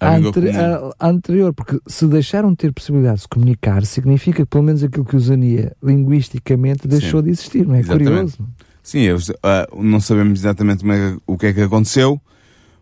a, 0.00 0.16
anteri 0.16 0.50
a, 0.50 0.90
a, 0.98 1.08
anterior, 1.08 1.52
porque 1.52 1.78
se 1.86 2.06
deixaram 2.06 2.50
de 2.50 2.56
ter 2.56 2.72
possibilidade 2.72 3.16
de 3.16 3.22
se 3.22 3.28
comunicar, 3.28 3.84
significa 3.84 4.42
que 4.42 4.48
pelo 4.48 4.64
menos 4.64 4.82
aquilo 4.82 5.04
que 5.04 5.14
os 5.14 5.28
unia 5.28 5.76
linguisticamente 5.82 6.88
deixou 6.88 7.20
Sim. 7.20 7.24
de 7.24 7.30
existir, 7.30 7.66
não 7.66 7.74
é? 7.74 7.80
Exatamente. 7.80 8.10
Curioso. 8.10 8.38
Sim, 8.86 9.00
eu, 9.00 9.18
não 9.76 9.98
sabemos 9.98 10.38
exatamente 10.38 10.88
é, 10.88 11.16
o 11.26 11.36
que 11.36 11.46
é 11.46 11.52
que 11.52 11.60
aconteceu, 11.60 12.20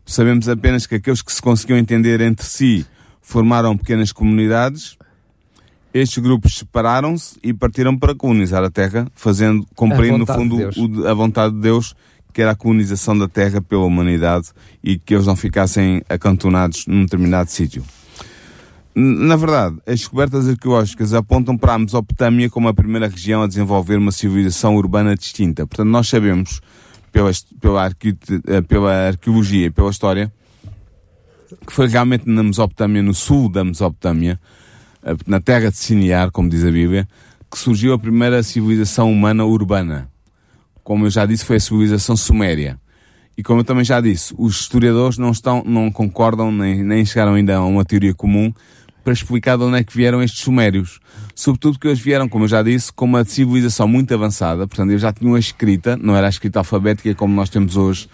sabemos 0.05 0.47
apenas 0.51 0.87
que 0.87 0.97
aqueles 0.97 1.23
que 1.23 1.33
se 1.33 1.41
conseguiam 1.41 1.79
entender 1.79 2.21
entre 2.21 2.45
si 2.45 2.85
formaram 3.23 3.75
pequenas 3.75 4.13
comunidades. 4.13 4.99
Estes 5.95 6.23
grupos 6.23 6.59
separaram-se 6.59 7.39
e 7.43 7.55
partiram 7.55 7.97
para 7.97 8.15
colonizar 8.15 8.63
a 8.63 8.69
Terra, 8.69 9.07
fazendo, 9.15 9.67
cumprindo 9.75 10.19
no 10.19 10.27
fundo 10.27 10.69
de 10.69 10.79
o, 10.79 11.09
a 11.09 11.15
vontade 11.15 11.55
de 11.55 11.61
Deus, 11.63 11.95
que 12.35 12.43
era 12.43 12.51
a 12.51 12.55
colonização 12.55 13.17
da 13.17 13.27
Terra 13.27 13.63
pela 13.63 13.87
humanidade 13.87 14.49
e 14.83 14.99
que 14.99 15.15
eles 15.15 15.27
não 15.27 15.37
ficassem 15.37 16.03
acantonados 16.07 16.87
num 16.87 17.05
determinado 17.05 17.51
sítio. 17.51 17.83
Na 18.95 19.35
verdade, 19.35 19.77
as 19.87 20.01
descobertas 20.01 20.49
arqueológicas 20.49 21.13
apontam 21.15 21.59
para 21.59 21.75
a 21.75 21.79
Mesopotâmia 21.79 22.49
como 22.49 22.69
a 22.69 22.75
primeira 22.75 23.09
região 23.09 23.43
a 23.43 23.49
desenvolver 23.49 23.97
uma 23.97 24.13
civilização 24.13 24.77
urbana 24.77 25.17
distinta. 25.17 25.67
Portanto, 25.67 25.89
nós 25.89 26.09
sabemos, 26.09 26.61
pela, 27.11 27.31
pela, 27.61 27.91
eh, 28.47 28.61
pela 28.63 29.09
arqueologia 29.09 29.67
e 29.67 29.71
pela 29.71 29.91
história, 29.91 30.33
que 31.67 31.73
foi 31.73 31.89
realmente 31.89 32.29
na 32.29 32.45
Mesopotâmia, 32.45 33.03
no 33.03 33.13
sul 33.13 33.49
da 33.49 33.65
Mesopotâmia, 33.65 34.39
na 35.27 35.41
terra 35.41 35.71
de 35.71 35.77
Siniar, 35.77 36.31
como 36.31 36.49
diz 36.49 36.65
a 36.65 36.71
Bíblia, 36.71 37.09
que 37.51 37.59
surgiu 37.59 37.95
a 37.95 37.99
primeira 37.99 38.43
civilização 38.45 39.11
humana 39.11 39.45
urbana. 39.45 40.09
Como 40.85 41.07
eu 41.07 41.11
já 41.11 41.27
disse, 41.27 41.45
foi 41.45 41.57
a 41.57 41.61
civilização 41.61 42.17
suméria. 42.17 42.79
E 43.37 43.43
como 43.43 43.61
eu 43.61 43.65
também 43.65 43.85
já 43.85 44.01
disse, 44.01 44.33
os 44.39 44.61
historiadores 44.61 45.19
não 45.19 45.33
estão, 45.33 45.65
não 45.67 45.91
concordam, 45.91 46.53
nem, 46.53 46.85
nem 46.85 47.05
chegaram 47.05 47.35
ainda 47.35 47.57
a 47.57 47.65
uma 47.65 47.85
teoria 47.85 48.15
comum 48.15 48.53
para 49.05 49.13
explicar 49.13 49.57
de 49.57 49.65
onde 49.65 49.79
é 49.79 49.85
que 49.85 49.97
vieram 49.97 50.23
estes 50.23 50.41
sumérios. 50.41 50.99
Sobretudo 51.35 51.79
que 51.79 51.87
eles 51.87 52.01
vieram, 52.01 52.29
como 52.29 52.45
eu 52.45 52.49
já 52.49 52.63
disse, 52.63 52.93
com 52.93 53.05
uma 53.05 53.25
civilização 53.25 53.87
muito 53.87 54.13
avançada, 54.15 54.67
portanto 54.67 54.91
eles 54.91 55.03
já 55.03 55.13
tinham 55.13 55.35
a 55.35 55.39
escrita, 55.39 55.97
não 55.97 56.17
era 56.17 56.27
a 56.27 56.31
escrita 56.31 56.59
alfabética 56.61 57.15
como 57.15 57.35
nós 57.35 57.51
temos 57.51 57.77
hoje, 57.77 58.09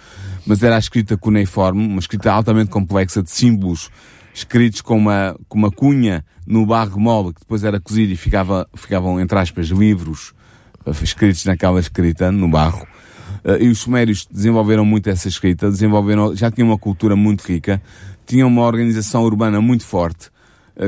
mas 0.44 0.62
era 0.62 0.76
a 0.76 0.78
escrita 0.78 1.16
cuneiforme, 1.16 1.86
uma 1.86 2.00
escrita 2.00 2.32
altamente 2.32 2.70
complexa 2.70 3.22
de 3.22 3.30
símbolos 3.30 3.90
escritos 4.34 4.80
com 4.80 4.96
uma, 4.96 5.36
com 5.48 5.58
uma 5.58 5.70
cunha 5.70 6.24
no 6.46 6.66
barro 6.66 6.98
mole, 6.98 7.32
que 7.32 7.40
depois 7.40 7.64
era 7.64 7.80
cozido 7.80 8.12
e 8.12 8.16
ficava, 8.16 8.66
ficavam, 8.74 9.20
entre 9.20 9.38
aspas, 9.38 9.68
livros 9.68 10.32
uh, 10.86 10.90
escritos 11.02 11.44
naquela 11.44 11.80
escrita, 11.80 12.30
no 12.30 12.48
barro. 12.48 12.86
Uh, 13.44 13.62
e 13.62 13.68
os 13.68 13.80
sumérios 13.80 14.26
desenvolveram 14.30 14.84
muito 14.84 15.08
essa 15.08 15.28
escrita, 15.28 15.70
desenvolveram, 15.70 16.34
já 16.34 16.50
tinham 16.50 16.68
uma 16.68 16.78
cultura 16.78 17.14
muito 17.16 17.42
rica, 17.42 17.80
tinham 18.26 18.48
uma 18.48 18.62
organização 18.62 19.22
urbana 19.22 19.60
muito 19.60 19.84
forte, 19.84 20.30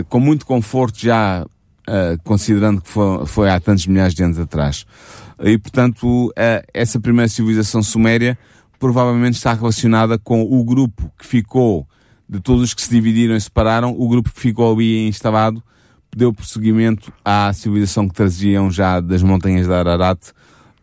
com 0.08 0.20
muito 0.20 0.46
conforto 0.46 0.98
já, 0.98 1.44
considerando 2.24 2.80
que 2.80 2.88
foi, 2.88 3.26
foi, 3.26 3.50
há 3.50 3.60
tantos 3.60 3.86
milhares 3.86 4.14
de 4.14 4.22
anos 4.22 4.38
atrás. 4.38 4.86
E, 5.40 5.58
portanto, 5.58 6.32
essa 6.72 7.00
primeira 7.00 7.28
civilização 7.28 7.82
suméria 7.82 8.38
provavelmente 8.78 9.34
está 9.34 9.52
relacionada 9.52 10.18
com 10.18 10.42
o 10.42 10.64
grupo 10.64 11.10
que 11.18 11.26
ficou 11.26 11.86
de 12.28 12.40
todos 12.40 12.62
os 12.62 12.74
que 12.74 12.80
se 12.80 12.90
dividiram 12.90 13.36
e 13.36 13.40
separaram, 13.40 13.94
o 13.96 14.08
grupo 14.08 14.32
que 14.32 14.40
ficou 14.40 14.72
ali 14.72 15.06
instalado 15.06 15.62
deu 16.16 16.32
prosseguimento 16.32 17.12
à 17.24 17.52
civilização 17.52 18.08
que 18.08 18.14
traziam 18.14 18.70
já 18.70 19.00
das 19.00 19.22
montanhas 19.22 19.66
da 19.66 19.78
Ararat, 19.78 20.18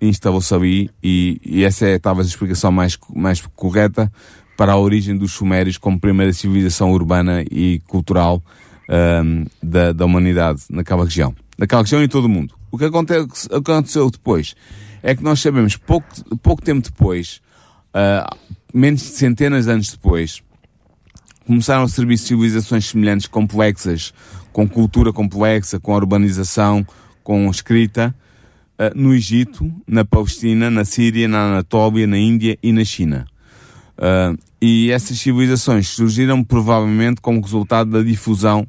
instalou-se 0.01 0.53
ali 0.53 0.89
e, 1.03 1.41
e, 1.43 1.63
essa 1.63 1.87
é 1.87 1.99
talvez 1.99 2.27
a 2.27 2.29
explicação 2.29 2.71
mais, 2.71 2.97
mais 3.15 3.41
correta 3.55 4.11
para 4.55 4.73
a 4.73 4.77
origem 4.77 5.17
dos 5.17 5.33
Sumérios 5.33 5.77
como 5.77 5.99
primeira 5.99 6.33
civilização 6.33 6.91
urbana 6.91 7.43
e 7.49 7.81
cultural 7.87 8.41
um, 8.89 9.45
da, 9.61 9.93
da 9.93 10.05
humanidade 10.05 10.63
naquela 10.69 11.03
região. 11.03 11.35
Naquela 11.57 11.83
região 11.83 12.01
e 12.01 12.05
em 12.05 12.09
todo 12.09 12.25
o 12.25 12.29
mundo. 12.29 12.55
O 12.71 12.77
que 12.77 12.85
acontece, 12.85 13.47
aconteceu 13.51 14.09
depois 14.09 14.55
é 15.03 15.15
que 15.15 15.23
nós 15.23 15.39
sabemos 15.39 15.77
pouco, 15.77 16.07
pouco 16.37 16.61
tempo 16.61 16.81
depois, 16.81 17.41
uh, 17.93 18.35
menos 18.73 19.01
de 19.01 19.07
centenas 19.07 19.65
de 19.65 19.71
anos 19.71 19.89
depois, 19.89 20.41
começaram 21.45 21.83
a 21.83 21.87
servir 21.87 22.17
civilizações 22.17 22.85
semelhantes, 22.85 23.27
complexas, 23.27 24.13
com 24.51 24.67
cultura 24.67 25.13
complexa, 25.13 25.79
com 25.79 25.93
urbanização, 25.93 26.85
com 27.23 27.49
escrita, 27.49 28.13
uh, 28.77 28.97
no 28.97 29.13
Egito, 29.13 29.71
na 29.87 30.03
Palestina, 30.03 30.69
na 30.69 30.83
Síria, 30.83 31.27
na 31.27 31.51
Anatólia, 31.51 32.05
na 32.05 32.17
Índia 32.17 32.57
e 32.61 32.71
na 32.71 32.83
China. 32.83 33.25
Uh, 33.99 34.39
e 34.61 34.91
essas 34.91 35.19
civilizações 35.19 35.89
surgiram 35.89 36.41
provavelmente 36.41 37.19
como 37.19 37.41
resultado 37.41 37.91
da 37.91 38.01
difusão 38.01 38.65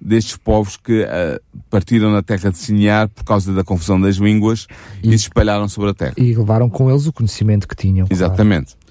destes 0.00 0.36
povos 0.36 0.76
que 0.76 1.02
uh, 1.02 1.40
partiram 1.70 2.12
da 2.12 2.20
terra 2.20 2.50
de 2.50 2.58
Siniar 2.58 3.08
por 3.08 3.22
causa 3.22 3.54
da 3.54 3.62
confusão 3.62 4.00
das 4.00 4.16
línguas 4.16 4.66
e, 5.00 5.08
e 5.08 5.10
se 5.10 5.24
espalharam 5.26 5.68
sobre 5.68 5.90
a 5.90 5.94
terra. 5.94 6.14
E 6.16 6.34
levaram 6.34 6.68
com 6.68 6.90
eles 6.90 7.06
o 7.06 7.12
conhecimento 7.12 7.68
que 7.68 7.76
tinham. 7.76 8.08
Exatamente. 8.10 8.74
Claro. 8.74 8.82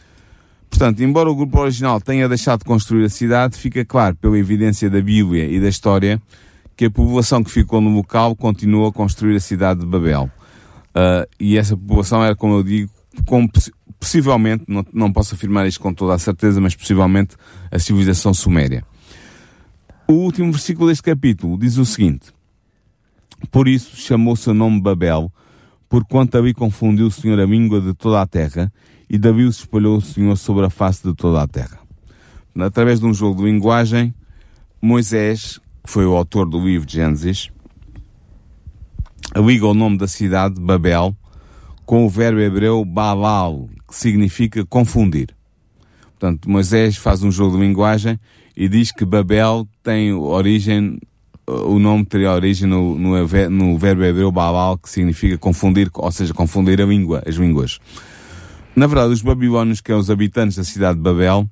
Portanto, 0.70 1.04
embora 1.04 1.30
o 1.30 1.36
grupo 1.36 1.60
original 1.60 2.00
tenha 2.00 2.30
deixado 2.30 2.60
de 2.60 2.66
construir 2.66 3.04
a 3.04 3.10
cidade, 3.10 3.58
fica 3.58 3.84
claro, 3.84 4.16
pela 4.16 4.40
evidência 4.40 4.90
da 4.90 5.02
Bíblia 5.02 5.46
e 5.46 5.60
da 5.60 5.68
história, 5.68 6.22
que 6.78 6.86
a 6.86 6.90
população 6.90 7.44
que 7.44 7.52
ficou 7.52 7.82
no 7.82 7.94
local 7.94 8.34
continuou 8.38 8.88
a 8.88 8.94
construir 8.94 9.36
a 9.36 9.42
cidade 9.42 9.82
de 9.82 9.86
Babel. 9.86 10.32
Uh, 10.96 11.28
e 11.38 11.58
essa 11.58 11.76
população 11.76 12.24
era, 12.24 12.36
como 12.38 12.56
eu 12.56 12.64
digo, 12.64 12.90
possivelmente, 14.02 14.64
não, 14.68 14.84
não 14.92 15.14
posso 15.14 15.36
afirmar 15.36 15.68
isto 15.68 15.80
com 15.80 15.94
toda 15.94 16.16
a 16.16 16.18
certeza, 16.18 16.60
mas 16.60 16.76
possivelmente 16.76 17.36
a 17.70 17.78
civilização 17.78 18.34
suméria. 18.34 18.84
O 20.08 20.14
último 20.14 20.52
versículo 20.52 20.90
deste 20.90 21.04
capítulo 21.04 21.56
diz 21.56 21.78
o 21.78 21.86
seguinte: 21.86 22.34
Por 23.52 23.68
isso 23.68 23.96
chamou 23.96 24.36
seu 24.36 24.56
nome 24.56 24.82
Babel, 24.82 25.32
porquanto 25.88 26.36
ali 26.36 26.52
confundiu 26.52 27.06
o 27.06 27.12
Senhor 27.12 27.40
a 27.40 27.46
língua 27.46 27.80
de 27.80 27.94
toda 27.94 28.20
a 28.20 28.26
terra, 28.26 28.74
e 29.08 29.20
Davi 29.20 29.44
os 29.44 29.60
espalhou 29.60 29.98
o 29.98 30.02
Senhor 30.02 30.36
sobre 30.36 30.66
a 30.66 30.70
face 30.72 31.08
de 31.08 31.14
toda 31.14 31.40
a 31.40 31.48
terra. 31.48 31.80
Através 32.60 33.00
de 33.00 33.06
um 33.06 33.14
jogo 33.14 33.44
de 33.44 33.52
linguagem, 33.52 34.16
Moisés, 34.82 35.60
que 35.84 35.92
foi 35.92 36.08
o 36.08 36.18
autor 36.18 36.50
do 36.50 36.60
livro 36.60 36.88
de 36.88 36.94
Gênesis, 36.94 37.52
liga 39.38 39.68
o 39.68 39.76
nome 39.76 40.00
da 40.00 40.08
cidade, 40.08 40.60
Babel, 40.60 41.16
com 41.92 42.06
o 42.06 42.10
verbo 42.10 42.40
hebreu 42.40 42.86
Balal, 42.86 43.68
que 43.86 43.94
significa 43.94 44.66
confundir. 44.66 45.36
Portanto, 46.18 46.50
Moisés 46.50 46.96
faz 46.96 47.22
um 47.22 47.30
jogo 47.30 47.58
de 47.58 47.64
linguagem 47.64 48.18
e 48.56 48.70
diz 48.70 48.94
que 48.94 49.04
Babel 49.04 49.68
tem 49.84 50.14
origem, 50.14 50.98
o 51.46 51.78
nome 51.80 52.06
teria 52.06 52.32
origem 52.32 52.66
no, 52.66 52.98
no, 52.98 53.28
no 53.50 53.78
verbo 53.78 54.06
hebreu 54.06 54.32
Balal, 54.32 54.78
que 54.78 54.90
significa 54.90 55.38
confundir, 55.38 55.90
ou 55.94 56.10
seja, 56.14 56.34
confundir 56.34 56.82
a 56.82 56.86
língua, 56.86 57.24
as 57.28 57.36
línguas. 57.36 57.78
Na 58.74 58.88
verdade, 58.88 59.12
os 59.12 59.22
babilónios, 59.22 59.82
que 59.82 59.92
são 59.92 60.00
os 60.00 60.10
habitantes 60.10 60.56
da 60.56 60.64
cidade 60.64 60.98
de 60.98 61.04
Babel, 61.04 61.46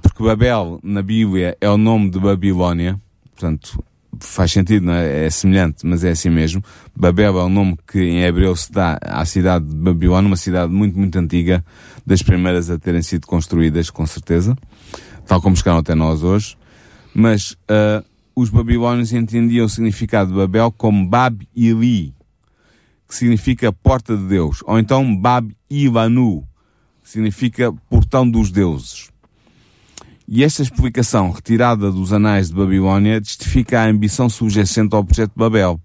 porque 0.00 0.22
Babel, 0.22 0.80
na 0.82 1.02
Bíblia, 1.02 1.54
é 1.60 1.68
o 1.68 1.76
nome 1.76 2.08
de 2.08 2.18
Babilónia, 2.18 2.98
portanto, 3.32 3.78
faz 4.18 4.52
sentido, 4.52 4.86
não 4.86 4.94
é? 4.94 5.26
é 5.26 5.30
semelhante, 5.30 5.86
mas 5.86 6.02
é 6.04 6.10
assim 6.10 6.30
mesmo. 6.30 6.62
Babel 6.94 7.38
é 7.38 7.44
o 7.44 7.48
nome 7.48 7.78
que 7.86 8.00
em 8.00 8.22
hebreu 8.22 8.54
se 8.56 8.70
dá 8.72 8.98
à 9.02 9.24
cidade 9.24 9.66
de 9.66 9.74
Babilônia, 9.74 10.26
uma 10.26 10.36
cidade 10.36 10.72
muito, 10.72 10.98
muito 10.98 11.18
antiga, 11.18 11.64
das 12.04 12.22
primeiras 12.22 12.70
a 12.70 12.78
terem 12.78 13.02
sido 13.02 13.26
construídas, 13.26 13.90
com 13.90 14.06
certeza, 14.06 14.56
tal 15.26 15.40
como 15.40 15.56
chegaram 15.56 15.78
até 15.78 15.94
nós 15.94 16.22
hoje. 16.22 16.56
Mas 17.14 17.52
uh, 17.52 18.04
os 18.34 18.50
babilônios 18.50 19.12
entendiam 19.12 19.66
o 19.66 19.68
significado 19.68 20.30
de 20.30 20.36
Babel 20.36 20.72
como 20.72 21.06
Bab 21.06 21.46
Ili, 21.54 22.14
que 23.06 23.14
significa 23.14 23.72
porta 23.72 24.16
de 24.16 24.24
Deus, 24.24 24.62
ou 24.64 24.78
então 24.78 25.16
Bab 25.16 25.54
Ilanu, 25.68 26.44
que 27.02 27.10
significa 27.10 27.72
portão 27.88 28.28
dos 28.28 28.50
deuses. 28.50 29.09
E 30.32 30.44
esta 30.44 30.62
explicação, 30.62 31.32
retirada 31.32 31.90
dos 31.90 32.12
anais 32.12 32.50
de 32.50 32.54
Babilônia, 32.54 33.20
testifica 33.20 33.80
a 33.80 33.86
ambição 33.86 34.28
subjacente 34.28 34.94
ao 34.94 35.04
projeto 35.04 35.32
de 35.32 35.36
Babel, 35.36 35.80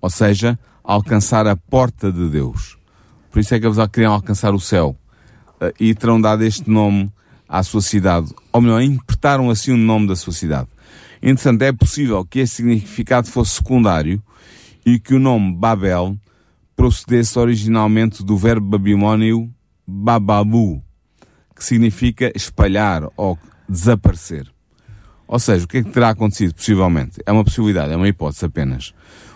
ou 0.00 0.08
seja, 0.08 0.56
alcançar 0.84 1.44
a 1.48 1.56
porta 1.56 2.12
de 2.12 2.28
Deus. 2.28 2.78
Por 3.32 3.40
isso 3.40 3.52
é 3.52 3.58
que 3.58 3.66
eles 3.66 3.76
queriam 3.92 4.12
alcançar 4.12 4.54
o 4.54 4.60
céu. 4.60 4.96
Eh, 5.60 5.74
e 5.80 5.94
terão 5.94 6.20
dado 6.20 6.44
este 6.44 6.70
nome 6.70 7.10
à 7.48 7.64
sua 7.64 7.82
cidade. 7.82 8.32
Ou 8.52 8.60
melhor, 8.60 8.80
interpretaram 8.80 9.50
assim 9.50 9.72
o 9.72 9.76
nome 9.76 10.06
da 10.06 10.14
sua 10.14 10.32
cidade. 10.32 10.68
Entretanto, 11.20 11.62
é 11.62 11.72
possível 11.72 12.24
que 12.24 12.38
este 12.38 12.58
significado 12.58 13.26
fosse 13.26 13.56
secundário 13.56 14.22
e 14.86 15.00
que 15.00 15.14
o 15.16 15.18
nome 15.18 15.52
Babel 15.52 16.16
procedesse 16.76 17.36
originalmente 17.36 18.22
do 18.22 18.36
verbo 18.36 18.68
babilônio 18.68 19.52
bababu, 19.84 20.80
que 21.56 21.64
significa 21.64 22.30
espalhar 22.36 23.02
ou 23.16 23.36
desaparecer. 23.70 24.50
Ou 25.28 25.38
seja, 25.38 25.64
o 25.64 25.68
que 25.68 25.78
é 25.78 25.82
que 25.82 25.90
terá 25.90 26.10
acontecido, 26.10 26.54
possivelmente? 26.54 27.20
É 27.24 27.30
uma 27.30 27.44
possibilidade, 27.44 27.92
é 27.92 27.96
uma 27.96 28.08
hipótese 28.08 28.44
apenas. 28.44 28.92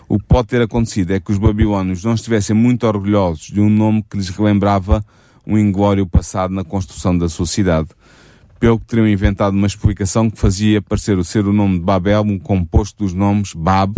O 0.09 0.19
que 0.19 0.25
pode 0.25 0.49
ter 0.49 0.61
acontecido 0.61 1.11
é 1.11 1.19
que 1.19 1.31
os 1.31 1.37
babilônios 1.37 2.03
não 2.03 2.13
estivessem 2.13 2.55
muito 2.55 2.85
orgulhosos 2.85 3.47
de 3.47 3.61
um 3.61 3.69
nome 3.69 4.03
que 4.03 4.17
lhes 4.17 4.29
relembrava 4.29 5.03
um 5.47 5.57
inglório 5.57 6.05
passado 6.05 6.53
na 6.53 6.63
construção 6.63 7.17
da 7.17 7.29
sua 7.29 7.45
cidade, 7.45 7.89
pelo 8.59 8.79
que 8.79 8.85
teriam 8.85 9.07
inventado 9.07 9.53
uma 9.53 9.67
explicação 9.67 10.29
que 10.29 10.37
fazia 10.37 10.81
parecer 10.81 11.23
ser 11.23 11.45
o 11.45 11.53
nome 11.53 11.79
de 11.79 11.85
Babel 11.85 12.21
um 12.21 12.39
composto 12.39 13.03
dos 13.03 13.13
nomes 13.13 13.53
Bab, 13.53 13.95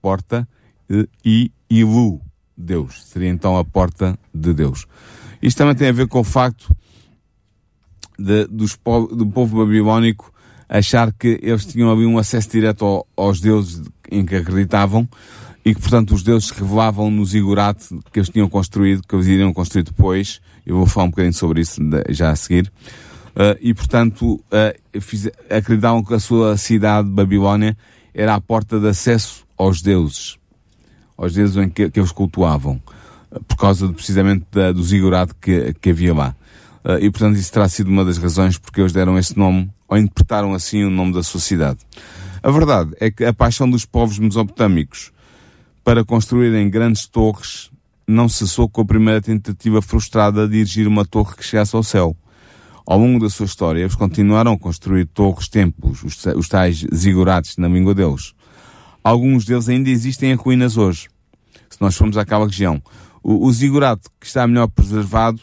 porta, 0.00 0.46
e 1.24 1.50
Ilu, 1.70 2.20
Deus. 2.56 3.04
Seria 3.06 3.30
então 3.30 3.56
a 3.56 3.64
porta 3.64 4.18
de 4.34 4.52
Deus. 4.52 4.86
Isto 5.40 5.58
também 5.58 5.74
tem 5.74 5.88
a 5.88 5.92
ver 5.92 6.08
com 6.08 6.20
o 6.20 6.24
facto 6.24 6.74
de, 8.22 8.46
dos, 8.46 8.78
do 9.12 9.26
povo 9.26 9.58
babilónico 9.58 10.32
achar 10.68 11.12
que 11.12 11.38
eles 11.42 11.66
tinham 11.66 11.92
ali 11.92 12.06
um 12.06 12.18
acesso 12.18 12.50
direto 12.50 12.84
ao, 12.84 13.06
aos 13.16 13.40
deuses 13.40 13.82
em 14.10 14.24
que 14.24 14.36
acreditavam 14.36 15.08
e 15.64 15.74
que, 15.74 15.80
portanto, 15.80 16.14
os 16.14 16.22
deuses 16.22 16.50
revelavam 16.50 17.10
no 17.10 17.24
zigurate 17.24 17.88
que 18.12 18.18
eles 18.18 18.28
tinham 18.28 18.48
construído, 18.48 19.02
que 19.06 19.14
eles 19.14 19.26
iriam 19.26 19.52
construir 19.52 19.84
depois. 19.84 20.40
Eu 20.66 20.76
vou 20.76 20.86
falar 20.86 21.06
um 21.06 21.10
bocadinho 21.10 21.34
sobre 21.34 21.60
isso 21.60 21.80
já 22.08 22.30
a 22.30 22.36
seguir. 22.36 22.72
Uh, 23.34 23.56
e, 23.60 23.72
portanto, 23.72 24.34
uh, 24.34 25.00
fiz, 25.00 25.30
acreditavam 25.48 26.02
que 26.02 26.14
a 26.14 26.20
sua 26.20 26.56
cidade, 26.56 27.08
Babilónia, 27.08 27.76
era 28.14 28.34
a 28.34 28.40
porta 28.40 28.78
de 28.80 28.88
acesso 28.88 29.44
aos 29.56 29.80
deuses, 29.80 30.36
aos 31.16 31.32
deuses 31.32 31.56
em 31.56 31.68
que, 31.68 31.88
que 31.90 32.00
eles 32.00 32.12
cultuavam, 32.12 32.82
por 33.46 33.56
causa 33.56 33.88
de, 33.88 33.94
precisamente 33.94 34.44
da, 34.50 34.72
do 34.72 34.82
zigurate 34.82 35.32
que, 35.40 35.74
que 35.80 35.90
havia 35.90 36.12
lá. 36.12 36.36
Uh, 36.84 36.98
e 37.00 37.10
portanto 37.10 37.36
isso 37.36 37.52
terá 37.52 37.68
sido 37.68 37.88
uma 37.88 38.04
das 38.04 38.18
razões 38.18 38.58
porque 38.58 38.80
eles 38.80 38.92
deram 38.92 39.16
esse 39.18 39.38
nome, 39.38 39.70
ou 39.88 39.96
interpretaram 39.96 40.52
assim 40.52 40.84
o 40.84 40.90
nome 40.90 41.12
da 41.12 41.22
sua 41.22 41.40
cidade. 41.40 41.78
A 42.42 42.50
verdade 42.50 42.92
é 42.98 43.10
que 43.10 43.24
a 43.24 43.32
paixão 43.32 43.70
dos 43.70 43.84
povos 43.84 44.18
mesopotâmicos 44.18 45.12
para 45.84 46.04
construírem 46.04 46.68
grandes 46.68 47.06
torres 47.06 47.70
não 48.06 48.28
cessou 48.28 48.68
com 48.68 48.80
a 48.80 48.84
primeira 48.84 49.20
tentativa 49.20 49.80
frustrada 49.80 50.48
de 50.48 50.58
erigir 50.58 50.88
uma 50.88 51.04
torre 51.04 51.36
que 51.36 51.44
chegasse 51.44 51.74
ao 51.76 51.84
céu. 51.84 52.16
Ao 52.84 52.98
longo 52.98 53.20
da 53.20 53.30
sua 53.30 53.46
história, 53.46 53.80
eles 53.80 53.94
continuaram 53.94 54.52
a 54.52 54.58
construir 54.58 55.06
torres, 55.06 55.48
templos, 55.48 56.02
os, 56.02 56.26
os 56.36 56.48
tais 56.48 56.84
zigurates 56.92 57.56
na 57.56 57.68
língua 57.68 57.94
deles. 57.94 58.34
Alguns 59.04 59.44
deles 59.44 59.68
ainda 59.68 59.88
existem 59.88 60.32
em 60.32 60.34
ruínas 60.34 60.76
hoje. 60.76 61.08
Se 61.70 61.80
nós 61.80 61.96
formos 61.96 62.16
àquela 62.16 62.46
região. 62.46 62.82
O, 63.22 63.46
o 63.46 63.52
zigurate 63.52 64.08
que 64.20 64.26
está 64.26 64.46
melhor 64.48 64.66
preservado 64.66 65.40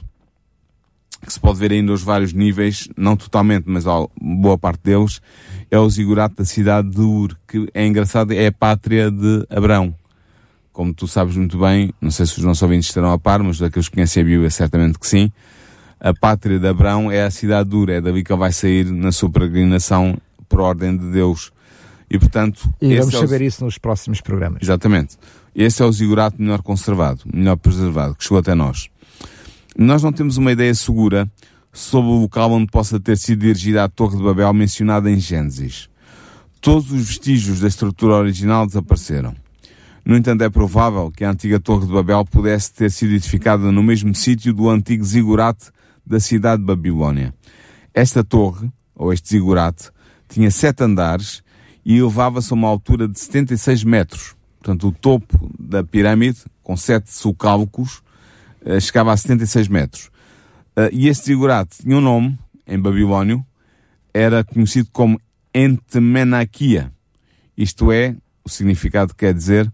que 1.25 1.33
se 1.33 1.39
pode 1.39 1.59
ver 1.59 1.71
ainda 1.71 1.91
os 1.91 2.01
vários 2.01 2.33
níveis, 2.33 2.87
não 2.95 3.15
totalmente, 3.15 3.65
mas 3.67 3.85
boa 4.19 4.57
parte 4.57 4.81
deles, 4.83 5.21
é 5.69 5.77
o 5.77 5.89
zigurato 5.89 6.37
da 6.37 6.45
cidade 6.45 6.89
de 6.89 7.01
Ur, 7.01 7.35
que 7.47 7.69
é 7.73 7.85
engraçado, 7.85 8.31
é 8.31 8.47
a 8.47 8.51
pátria 8.51 9.11
de 9.11 9.45
Abrão. 9.49 9.93
Como 10.71 10.93
tu 10.93 11.07
sabes 11.07 11.35
muito 11.35 11.59
bem, 11.59 11.93
não 11.99 12.09
sei 12.09 12.25
se 12.25 12.37
os 12.37 12.43
nossos 12.43 12.63
ouvintes 12.63 12.87
estarão 12.87 13.11
a 13.11 13.19
par, 13.19 13.43
mas 13.43 13.59
daqueles 13.59 13.89
que 13.89 13.95
conhecem 13.95 14.23
a 14.23 14.25
Bíblia, 14.25 14.49
certamente 14.49 14.97
que 14.97 15.07
sim, 15.07 15.31
a 15.99 16.13
pátria 16.13 16.57
de 16.57 16.67
Abrão 16.67 17.11
é 17.11 17.23
a 17.23 17.31
cidade 17.31 17.69
de 17.69 17.75
Ur, 17.75 17.89
é 17.89 17.99
dali 17.99 18.23
que 18.23 18.31
ele 18.31 18.39
vai 18.39 18.53
sair 18.53 18.85
na 18.85 19.11
sua 19.11 19.29
peregrinação 19.29 20.17
por 20.47 20.61
ordem 20.61 20.95
de 20.95 21.11
Deus. 21.11 21.51
E 22.09 22.17
portanto... 22.17 22.67
E 22.81 22.97
vamos 22.97 23.13
é 23.13 23.19
saber 23.19 23.41
isso 23.41 23.63
nos 23.63 23.77
próximos 23.77 24.21
programas. 24.21 24.63
Exatamente. 24.63 25.17
Esse 25.53 25.83
é 25.83 25.85
o 25.85 25.91
zigurato 25.91 26.41
melhor 26.41 26.61
conservado, 26.61 27.21
melhor 27.31 27.57
preservado, 27.57 28.15
que 28.15 28.23
chegou 28.23 28.39
até 28.39 28.55
nós. 28.55 28.89
Nós 29.77 30.03
não 30.03 30.11
temos 30.11 30.37
uma 30.37 30.51
ideia 30.51 30.73
segura 30.73 31.29
sobre 31.71 32.09
o 32.09 32.21
local 32.21 32.51
onde 32.51 32.67
possa 32.67 32.99
ter 32.99 33.17
sido 33.17 33.45
erigida 33.45 33.83
a 33.83 33.89
Torre 33.89 34.17
de 34.17 34.23
Babel 34.23 34.53
mencionada 34.53 35.09
em 35.09 35.19
Gênesis. 35.19 35.89
Todos 36.59 36.91
os 36.91 37.07
vestígios 37.07 37.59
da 37.59 37.67
estrutura 37.67 38.15
original 38.15 38.65
desapareceram. 38.65 39.35
No 40.03 40.17
entanto, 40.17 40.43
é 40.43 40.49
provável 40.49 41.11
que 41.11 41.23
a 41.23 41.31
antiga 41.31 41.59
Torre 41.59 41.85
de 41.85 41.93
Babel 41.93 42.25
pudesse 42.25 42.73
ter 42.73 42.89
sido 42.89 43.13
edificada 43.13 43.71
no 43.71 43.83
mesmo 43.83 44.13
sítio 44.15 44.53
do 44.53 44.69
antigo 44.69 45.03
zigurate 45.03 45.71
da 46.05 46.19
cidade 46.19 46.61
de 46.61 46.65
Babilónia. 46.65 47.33
Esta 47.93 48.23
torre, 48.23 48.69
ou 48.95 49.13
este 49.13 49.29
zigurate, 49.29 49.91
tinha 50.27 50.49
sete 50.49 50.83
andares 50.83 51.43
e 51.85 51.97
elevava-se 51.97 52.51
a 52.51 52.55
uma 52.55 52.67
altura 52.67 53.07
de 53.07 53.19
76 53.19 53.83
metros. 53.83 54.35
Portanto, 54.57 54.87
o 54.87 54.91
topo 54.91 55.49
da 55.59 55.83
pirâmide, 55.83 56.39
com 56.63 56.75
sete 56.75 57.13
sulcálculos, 57.13 58.01
chegava 58.79 59.11
a 59.11 59.17
76 59.17 59.67
metros. 59.67 60.09
Uh, 60.77 60.89
e 60.91 61.07
este 61.07 61.25
zigurate 61.25 61.81
tinha 61.81 61.97
um 61.97 62.01
nome, 62.01 62.37
em 62.65 62.79
babilónio, 62.79 63.45
era 64.13 64.43
conhecido 64.43 64.89
como 64.91 65.19
Entemenaquia. 65.53 66.91
Isto 67.57 67.91
é, 67.91 68.15
o 68.43 68.49
significado 68.49 69.13
quer 69.13 69.33
dizer 69.33 69.71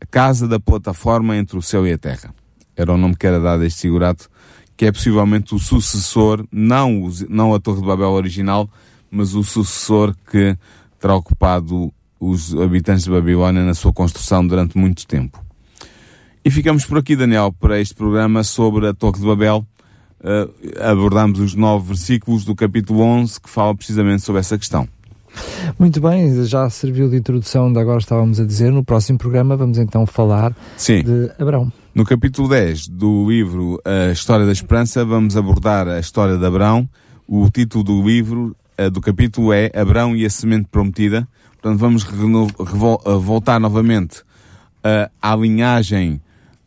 a 0.00 0.06
casa 0.06 0.46
da 0.46 0.60
plataforma 0.60 1.36
entre 1.36 1.58
o 1.58 1.62
céu 1.62 1.86
e 1.86 1.92
a 1.92 1.98
terra. 1.98 2.34
Era 2.76 2.92
o 2.92 2.96
nome 2.98 3.16
que 3.16 3.26
era 3.26 3.40
dado 3.40 3.62
a 3.62 3.66
este 3.66 3.82
zigurate, 3.82 4.28
que 4.76 4.86
é 4.86 4.92
possivelmente 4.92 5.54
o 5.54 5.58
sucessor, 5.58 6.46
não, 6.52 7.10
não 7.28 7.54
a 7.54 7.60
Torre 7.60 7.80
de 7.80 7.86
Babel 7.86 8.10
original, 8.10 8.68
mas 9.10 9.34
o 9.34 9.42
sucessor 9.42 10.14
que 10.30 10.56
terá 10.98 11.14
ocupado 11.14 11.92
os 12.20 12.54
habitantes 12.54 13.04
de 13.04 13.10
Babilónia 13.10 13.64
na 13.64 13.74
sua 13.74 13.92
construção 13.92 14.46
durante 14.46 14.76
muito 14.76 15.06
tempo. 15.06 15.45
E 16.46 16.50
ficamos 16.50 16.86
por 16.86 16.98
aqui, 16.98 17.16
Daniel, 17.16 17.52
para 17.52 17.80
este 17.80 17.92
programa 17.92 18.44
sobre 18.44 18.86
a 18.86 18.94
Torre 18.94 19.18
de 19.18 19.26
Babel. 19.26 19.66
Uh, 20.20 20.80
abordamos 20.80 21.40
os 21.40 21.56
nove 21.56 21.88
versículos 21.88 22.44
do 22.44 22.54
capítulo 22.54 23.00
11 23.00 23.40
que 23.40 23.50
fala 23.50 23.74
precisamente 23.74 24.22
sobre 24.22 24.38
essa 24.38 24.56
questão. 24.56 24.88
Muito 25.76 26.00
bem, 26.00 26.44
já 26.44 26.70
serviu 26.70 27.10
de 27.10 27.16
introdução 27.16 27.72
de 27.72 27.80
agora 27.80 27.98
estávamos 27.98 28.38
a 28.38 28.44
dizer. 28.44 28.70
No 28.70 28.84
próximo 28.84 29.18
programa 29.18 29.56
vamos 29.56 29.76
então 29.76 30.06
falar 30.06 30.54
Sim. 30.76 31.02
de 31.02 31.32
Abraão. 31.36 31.72
No 31.92 32.04
capítulo 32.04 32.48
10 32.48 32.90
do 32.90 33.28
livro 33.28 33.82
A 33.84 34.12
História 34.12 34.46
da 34.46 34.52
Esperança, 34.52 35.04
vamos 35.04 35.36
abordar 35.36 35.88
a 35.88 35.98
história 35.98 36.38
de 36.38 36.46
Abraão. 36.46 36.88
O 37.26 37.50
título 37.50 37.82
do 37.82 38.06
livro, 38.06 38.56
uh, 38.80 38.88
do 38.88 39.00
capítulo 39.00 39.52
é 39.52 39.72
Abraão 39.74 40.14
e 40.14 40.24
a 40.24 40.30
Semente 40.30 40.68
Prometida. 40.70 41.26
Portanto, 41.60 41.80
vamos 41.80 42.06
voltar 43.20 43.58
novamente 43.58 44.22
à 45.20 45.34
linhagem 45.34 46.20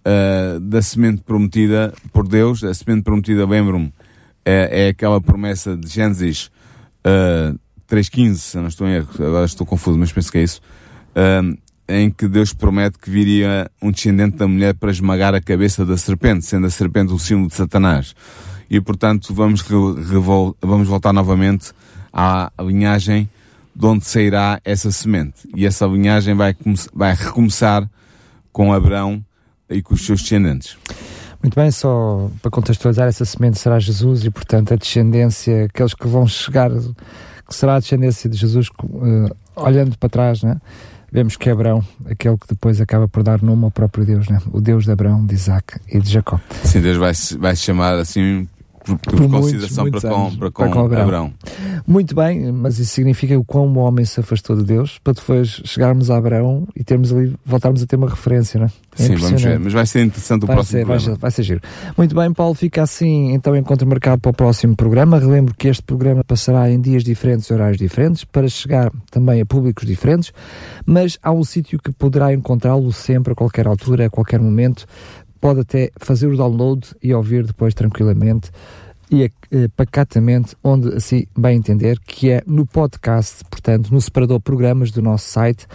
uh, 0.06 0.60
da 0.60 0.82
semente 0.82 1.22
prometida 1.22 1.94
por 2.12 2.28
Deus. 2.28 2.64
A 2.64 2.74
semente 2.74 3.04
prometida, 3.04 3.46
lembro-me, 3.46 3.94
é, 4.46 4.86
é, 4.86 4.88
aquela 4.90 5.20
promessa 5.22 5.76
de 5.76 5.88
Gênesis 5.88 6.50
uh, 7.06 7.58
3.15, 7.90 8.36
se 8.36 8.58
não 8.58 8.68
estou 8.68 8.88
em 8.88 8.94
erro, 8.94 9.10
agora 9.20 9.46
estou 9.46 9.66
confuso, 9.66 9.98
mas 9.98 10.12
penso 10.12 10.32
que 10.32 10.38
é 10.38 10.44
isso, 10.44 10.62
uh, 11.16 11.58
em 11.88 12.10
que 12.10 12.28
Deus 12.28 12.54
promete 12.54 13.00
que 13.00 13.10
viria 13.10 13.70
um 13.82 13.92
descendente 13.92 14.38
da 14.38 14.48
mulher 14.48 14.76
para 14.76 14.92
esmagar 14.92 15.34
a 15.34 15.42
cabeça 15.42 15.86
da 15.86 15.98
serpente, 15.98 16.46
sendo 16.46 16.68
a 16.68 16.70
serpente 16.70 17.12
o 17.12 17.20
símbolo 17.20 17.48
de 17.48 17.56
Satanás. 17.56 18.16
E, 18.70 18.80
portanto, 18.80 19.34
vamos, 19.34 19.66
vamos 20.62 20.88
voltar 20.88 21.12
novamente 21.12 21.72
à 22.14 22.52
linhagem 22.60 23.28
de 23.76 23.86
onde 23.86 24.06
sairá 24.06 24.62
essa 24.64 24.92
semente. 24.92 25.50
E 25.56 25.66
essa 25.66 25.88
linhagem 25.88 26.36
vai, 26.36 26.56
vai 26.94 27.16
recomeçar 27.16 27.90
com 28.52 28.72
Abraão 28.72 29.24
e 29.70 29.82
com 29.82 29.94
os 29.94 30.06
seus 30.06 30.22
descendentes. 30.22 30.78
Muito 31.42 31.56
bem, 31.56 31.72
só 31.72 32.30
para 32.42 32.52
contextualizar, 32.52 33.08
essa 33.08 33.24
semente 33.24 33.58
será 33.58 33.80
Jesus 33.80 34.26
e, 34.26 34.30
portanto, 34.30 34.74
a 34.74 34.78
descendência, 34.78 35.66
aqueles 35.66 35.94
que 35.94 36.08
vão 36.08 36.28
chegar, 36.28 36.70
que 36.70 37.56
será 37.56 37.76
a 37.76 37.80
descendência 37.80 38.30
de 38.30 38.38
Jesus, 38.38 38.68
uh, 38.84 39.36
olhando 39.56 39.98
para 39.98 40.10
trás, 40.10 40.44
né? 40.44 40.60
vemos 41.12 41.36
que 41.36 41.50
Abraão, 41.50 41.84
aquele 42.06 42.38
que 42.38 42.48
depois 42.48 42.80
acaba 42.80 43.08
por 43.08 43.24
dar 43.24 43.42
nome 43.42 43.64
ao 43.64 43.72
próprio 43.72 44.06
Deus, 44.06 44.28
né? 44.28 44.40
o 44.52 44.62
Deus 44.62 44.84
de 44.84 44.92
Abraão, 44.92 45.26
de 45.26 45.34
Isaac 45.34 45.80
e 45.88 46.00
de 46.00 46.10
Jacó. 46.10 46.40
Sim, 46.64 46.82
Deus 46.82 46.98
vai, 46.98 47.14
vai 47.40 47.56
se 47.56 47.64
chamar 47.64 47.96
assim 47.96 48.48
por, 48.97 49.12
por, 49.12 49.21
por 49.21 49.30
consideração 49.30 49.84
muitos, 49.84 50.04
muitos 50.04 50.10
para, 50.10 50.32
com, 50.32 50.38
para, 50.38 50.52
com, 50.52 50.63
para 50.63 50.71
com 50.71 50.80
Abraão. 50.86 51.04
Abraão. 51.04 51.34
Muito 51.88 52.15
bem, 52.15 52.52
mas 52.52 52.80
isso 52.80 52.93
significa 52.93 53.38
o 53.38 53.43
quão 53.43 53.67
o 53.67 53.78
homem 53.80 54.06
se 54.06 54.19
afastou 54.19 54.56
de 54.56 54.63
Deus 54.63 54.99
para 55.04 55.13
depois 55.13 55.62
chegarmos 55.65 56.12
a 56.12 56.17
Abraão 56.17 56.67
e 56.75 56.84
termos 56.84 57.12
ali, 57.12 57.36
voltarmos 57.45 57.82
a 57.82 57.86
ter 57.86 57.95
uma 57.95 58.10
referência, 58.10 58.60
não 58.60 58.67
é? 58.67 58.69
é 58.97 59.04
Sim, 59.04 59.15
vamos 59.15 59.41
ver, 59.41 59.60
mas 59.60 59.73
vai 59.73 59.86
ser 59.86 60.04
interessante 60.04 60.43
o 60.43 60.47
vai 60.47 60.56
próximo 60.56 60.80
ser, 60.80 60.86
programa. 60.86 61.06
Vai 61.06 61.15
ser, 61.15 61.19
vai 61.19 61.32
ser 61.32 61.43
giro. 61.43 61.62
Muito 61.97 62.15
bem, 62.15 62.32
Paulo, 62.34 62.54
fica 62.54 62.84
assim 62.84 63.34
então 63.34 63.56
encontro 63.56 63.88
marcado 63.88 64.21
para 64.21 64.30
o 64.30 64.34
próximo 64.34 64.75
programa. 64.75 65.19
Relembro 65.19 65.54
que 65.58 65.67
este 65.67 65.84
programa 65.84 66.23
passará 66.23 66.69
em 66.69 66.80
dias 66.80 67.04
diferentes, 67.04 67.49
horários 67.49 67.78
diferentes, 67.78 68.23
para 68.23 68.47
chegar 68.47 68.91
também 69.10 69.41
a 69.41 69.45
públicos 69.45 69.86
diferentes, 69.86 70.32
mas 70.86 71.17
há 71.23 71.32
um 71.32 71.43
sítio 71.43 71.80
que 71.80 71.91
poderá 71.91 72.34
encontrá-lo 72.34 72.91
sempre, 72.91 73.34
a 73.34 73.36
qualquer 73.36 73.67
altura, 73.67 74.06
a 74.06 74.10
qualquer 74.10 74.39
momento. 74.39 74.86
Pode 75.39 75.62
até 75.62 75.91
fazer 75.97 76.28
o 76.28 76.38
download 76.38 76.95
e 77.02 77.13
ouvir 77.13 77.45
depois 77.45 77.73
tranquilamente 77.73 78.52
e 79.12 79.23
eh, 79.23 79.67
pacatamente, 79.75 80.56
onde 80.63 80.95
assim 80.95 81.25
bem 81.36 81.58
entender, 81.58 81.99
que 81.99 82.30
é 82.30 82.43
no 82.45 82.65
podcast, 82.65 83.43
portanto, 83.49 83.91
no 83.91 83.99
separador 83.99 84.39
programas 84.39 84.91
do 84.91 85.02
nosso 85.02 85.28
site, 85.28 85.65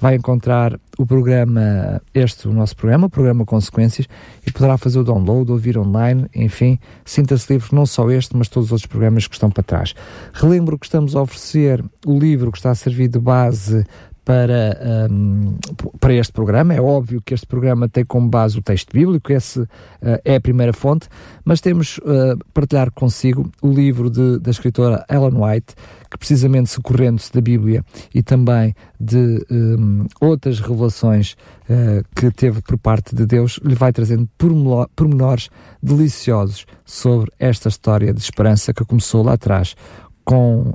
vai 0.00 0.14
encontrar 0.14 0.78
o 0.96 1.04
programa, 1.04 2.00
este, 2.14 2.46
o 2.46 2.52
nosso 2.52 2.76
programa, 2.76 3.06
o 3.06 3.10
programa 3.10 3.44
Consequências, 3.44 4.06
e 4.46 4.52
poderá 4.52 4.78
fazer 4.78 5.00
o 5.00 5.04
download, 5.04 5.50
ouvir 5.50 5.76
online, 5.76 6.26
enfim, 6.34 6.78
sinta-se 7.04 7.52
livre, 7.52 7.74
não 7.74 7.84
só 7.84 8.08
este, 8.10 8.36
mas 8.36 8.48
todos 8.48 8.68
os 8.68 8.72
outros 8.72 8.86
programas 8.86 9.26
que 9.26 9.34
estão 9.34 9.50
para 9.50 9.64
trás. 9.64 9.94
Relembro 10.32 10.78
que 10.78 10.86
estamos 10.86 11.16
a 11.16 11.22
oferecer 11.22 11.84
o 12.06 12.16
livro 12.16 12.52
que 12.52 12.58
está 12.58 12.70
a 12.70 12.74
servir 12.76 13.08
de 13.08 13.18
base 13.18 13.84
para, 14.24 15.08
um, 15.10 15.56
para 16.00 16.14
este 16.14 16.32
programa. 16.32 16.74
É 16.74 16.80
óbvio 16.80 17.20
que 17.20 17.34
este 17.34 17.46
programa 17.46 17.88
tem 17.88 18.04
como 18.04 18.28
base 18.28 18.58
o 18.58 18.62
texto 18.62 18.92
bíblico, 18.92 19.32
esse 19.32 19.60
uh, 19.60 19.68
é 20.24 20.36
a 20.36 20.40
primeira 20.40 20.72
fonte, 20.72 21.08
mas 21.44 21.60
temos 21.60 21.98
uh, 21.98 22.38
partilhar 22.52 22.90
consigo 22.92 23.50
o 23.60 23.70
livro 23.70 24.08
de, 24.08 24.38
da 24.38 24.50
escritora 24.50 25.04
Ellen 25.10 25.34
White, 25.36 25.74
que 26.10 26.18
precisamente 26.18 26.70
socorrendo-se 26.70 27.32
da 27.32 27.40
Bíblia 27.40 27.84
e 28.14 28.22
também 28.22 28.74
de 28.98 29.44
um, 29.50 30.06
outras 30.20 30.58
revelações 30.58 31.36
uh, 31.68 32.02
que 32.16 32.30
teve 32.30 32.62
por 32.62 32.78
parte 32.78 33.14
de 33.14 33.26
Deus, 33.26 33.60
lhe 33.62 33.74
vai 33.74 33.92
trazendo 33.92 34.28
pormenores 34.96 35.50
deliciosos 35.82 36.64
sobre 36.84 37.30
esta 37.38 37.68
história 37.68 38.12
de 38.12 38.20
esperança 38.20 38.72
que 38.72 38.84
começou 38.84 39.22
lá 39.22 39.34
atrás 39.34 39.76
com 40.24 40.72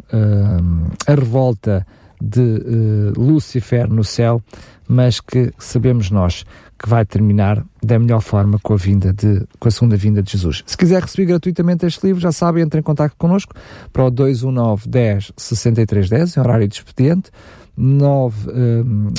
a 1.07 1.11
revolta 1.11 1.85
de 2.21 2.39
uh, 2.41 3.13
Lúcifer 3.19 3.89
no 3.89 4.03
céu, 4.03 4.41
mas 4.87 5.19
que 5.19 5.51
sabemos 5.57 6.09
nós 6.09 6.45
que 6.77 6.87
vai 6.87 7.05
terminar 7.05 7.63
da 7.83 7.99
melhor 7.99 8.21
forma 8.21 8.57
com 8.63 8.73
a 8.73 8.77
vinda 8.77 9.11
de, 9.11 9.45
com 9.59 9.67
a 9.67 9.71
segunda 9.71 9.97
vinda 9.97 10.23
de 10.23 10.31
Jesus. 10.31 10.63
Se 10.65 10.77
quiser 10.77 11.01
receber 11.01 11.25
gratuitamente 11.25 11.85
este 11.85 12.07
livro, 12.07 12.21
já 12.21 12.31
sabe, 12.31 12.61
entre 12.61 12.79
em 12.79 12.83
contato 12.83 13.13
connosco 13.17 13.53
para 13.91 14.05
o 14.05 14.09
219 14.09 14.87
10 14.87 15.33
63 15.35 16.09
10, 16.09 16.37
em 16.37 16.39
horário 16.39 16.67
de 16.67 16.75
expediente, 16.75 17.31
9, 17.75 18.49
um, 18.49 19.13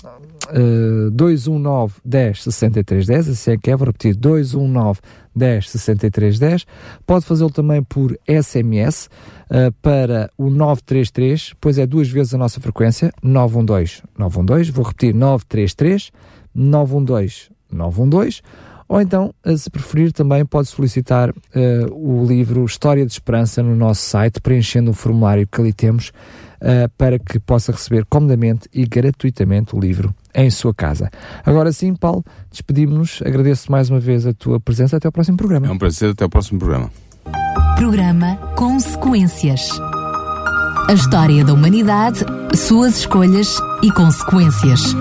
uh, 0.50 1.10
219 1.10 1.94
10 2.04 2.42
63 2.44 3.06
10, 3.06 3.28
assim 3.28 3.50
é 3.52 3.56
que 3.56 3.70
é, 3.70 3.76
vou 3.76 3.86
repetir, 3.86 4.14
219 4.14 5.00
10 5.34 5.70
63 5.70 6.38
10. 6.38 6.66
Pode 7.06 7.24
fazê-lo 7.24 7.50
também 7.50 7.82
por 7.82 8.18
SMS 8.26 9.08
uh, 9.50 9.72
para 9.80 10.30
o 10.36 10.50
933, 10.50 11.54
pois 11.60 11.78
é 11.78 11.86
duas 11.86 12.08
vezes 12.08 12.34
a 12.34 12.38
nossa 12.38 12.60
frequência, 12.60 13.12
912 13.22 14.02
912, 14.18 14.70
vou 14.70 14.84
repetir, 14.84 15.14
933 15.14 16.10
912 16.54 17.50
912 17.70 18.42
ou 18.90 19.00
então, 19.00 19.32
eh, 19.44 19.56
se 19.56 19.70
preferir, 19.70 20.12
também 20.12 20.44
pode 20.44 20.66
solicitar 20.66 21.30
uh, 21.30 21.94
o 21.94 22.26
livro 22.26 22.64
História 22.64 23.06
de 23.06 23.12
Esperança 23.12 23.62
no 23.62 23.76
nosso 23.76 24.02
site, 24.02 24.40
preenchendo 24.40 24.90
o 24.90 24.92
formulário 24.92 25.46
que 25.46 25.60
ali 25.60 25.72
temos, 25.72 26.10
uh, 26.60 26.88
para 26.96 27.18
que 27.18 27.38
possa 27.38 27.72
receber 27.72 28.04
comodamente 28.04 28.68
e 28.72 28.86
gratuitamente 28.86 29.74
o 29.74 29.80
livro 29.80 30.14
em 30.34 30.50
sua 30.50 30.74
casa. 30.74 31.10
Agora 31.44 31.72
sim, 31.72 31.94
Paulo, 31.94 32.24
despedimos-nos. 32.50 33.22
Agradeço 33.24 33.70
mais 33.70 33.90
uma 33.90 34.00
vez 34.00 34.26
a 34.26 34.32
tua 34.32 34.60
presença. 34.60 34.96
Até 34.96 35.08
ao 35.08 35.12
próximo 35.12 35.36
programa. 35.36 35.66
É 35.66 35.70
um 35.70 35.78
prazer. 35.78 36.10
Até 36.10 36.24
ao 36.24 36.30
próximo 36.30 36.58
programa. 36.58 36.90
Programa 37.76 38.36
Consequências. 38.56 39.70
A 40.88 40.92
história 40.92 41.44
da 41.44 41.52
humanidade, 41.52 42.24
suas 42.54 42.98
escolhas 42.98 43.56
e 43.82 43.90
consequências. 43.92 44.94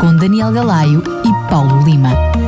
Com 0.00 0.14
Daniel 0.16 0.52
Galaio 0.52 1.02
e 1.24 1.50
Paulo 1.50 1.82
Lima. 1.84 2.45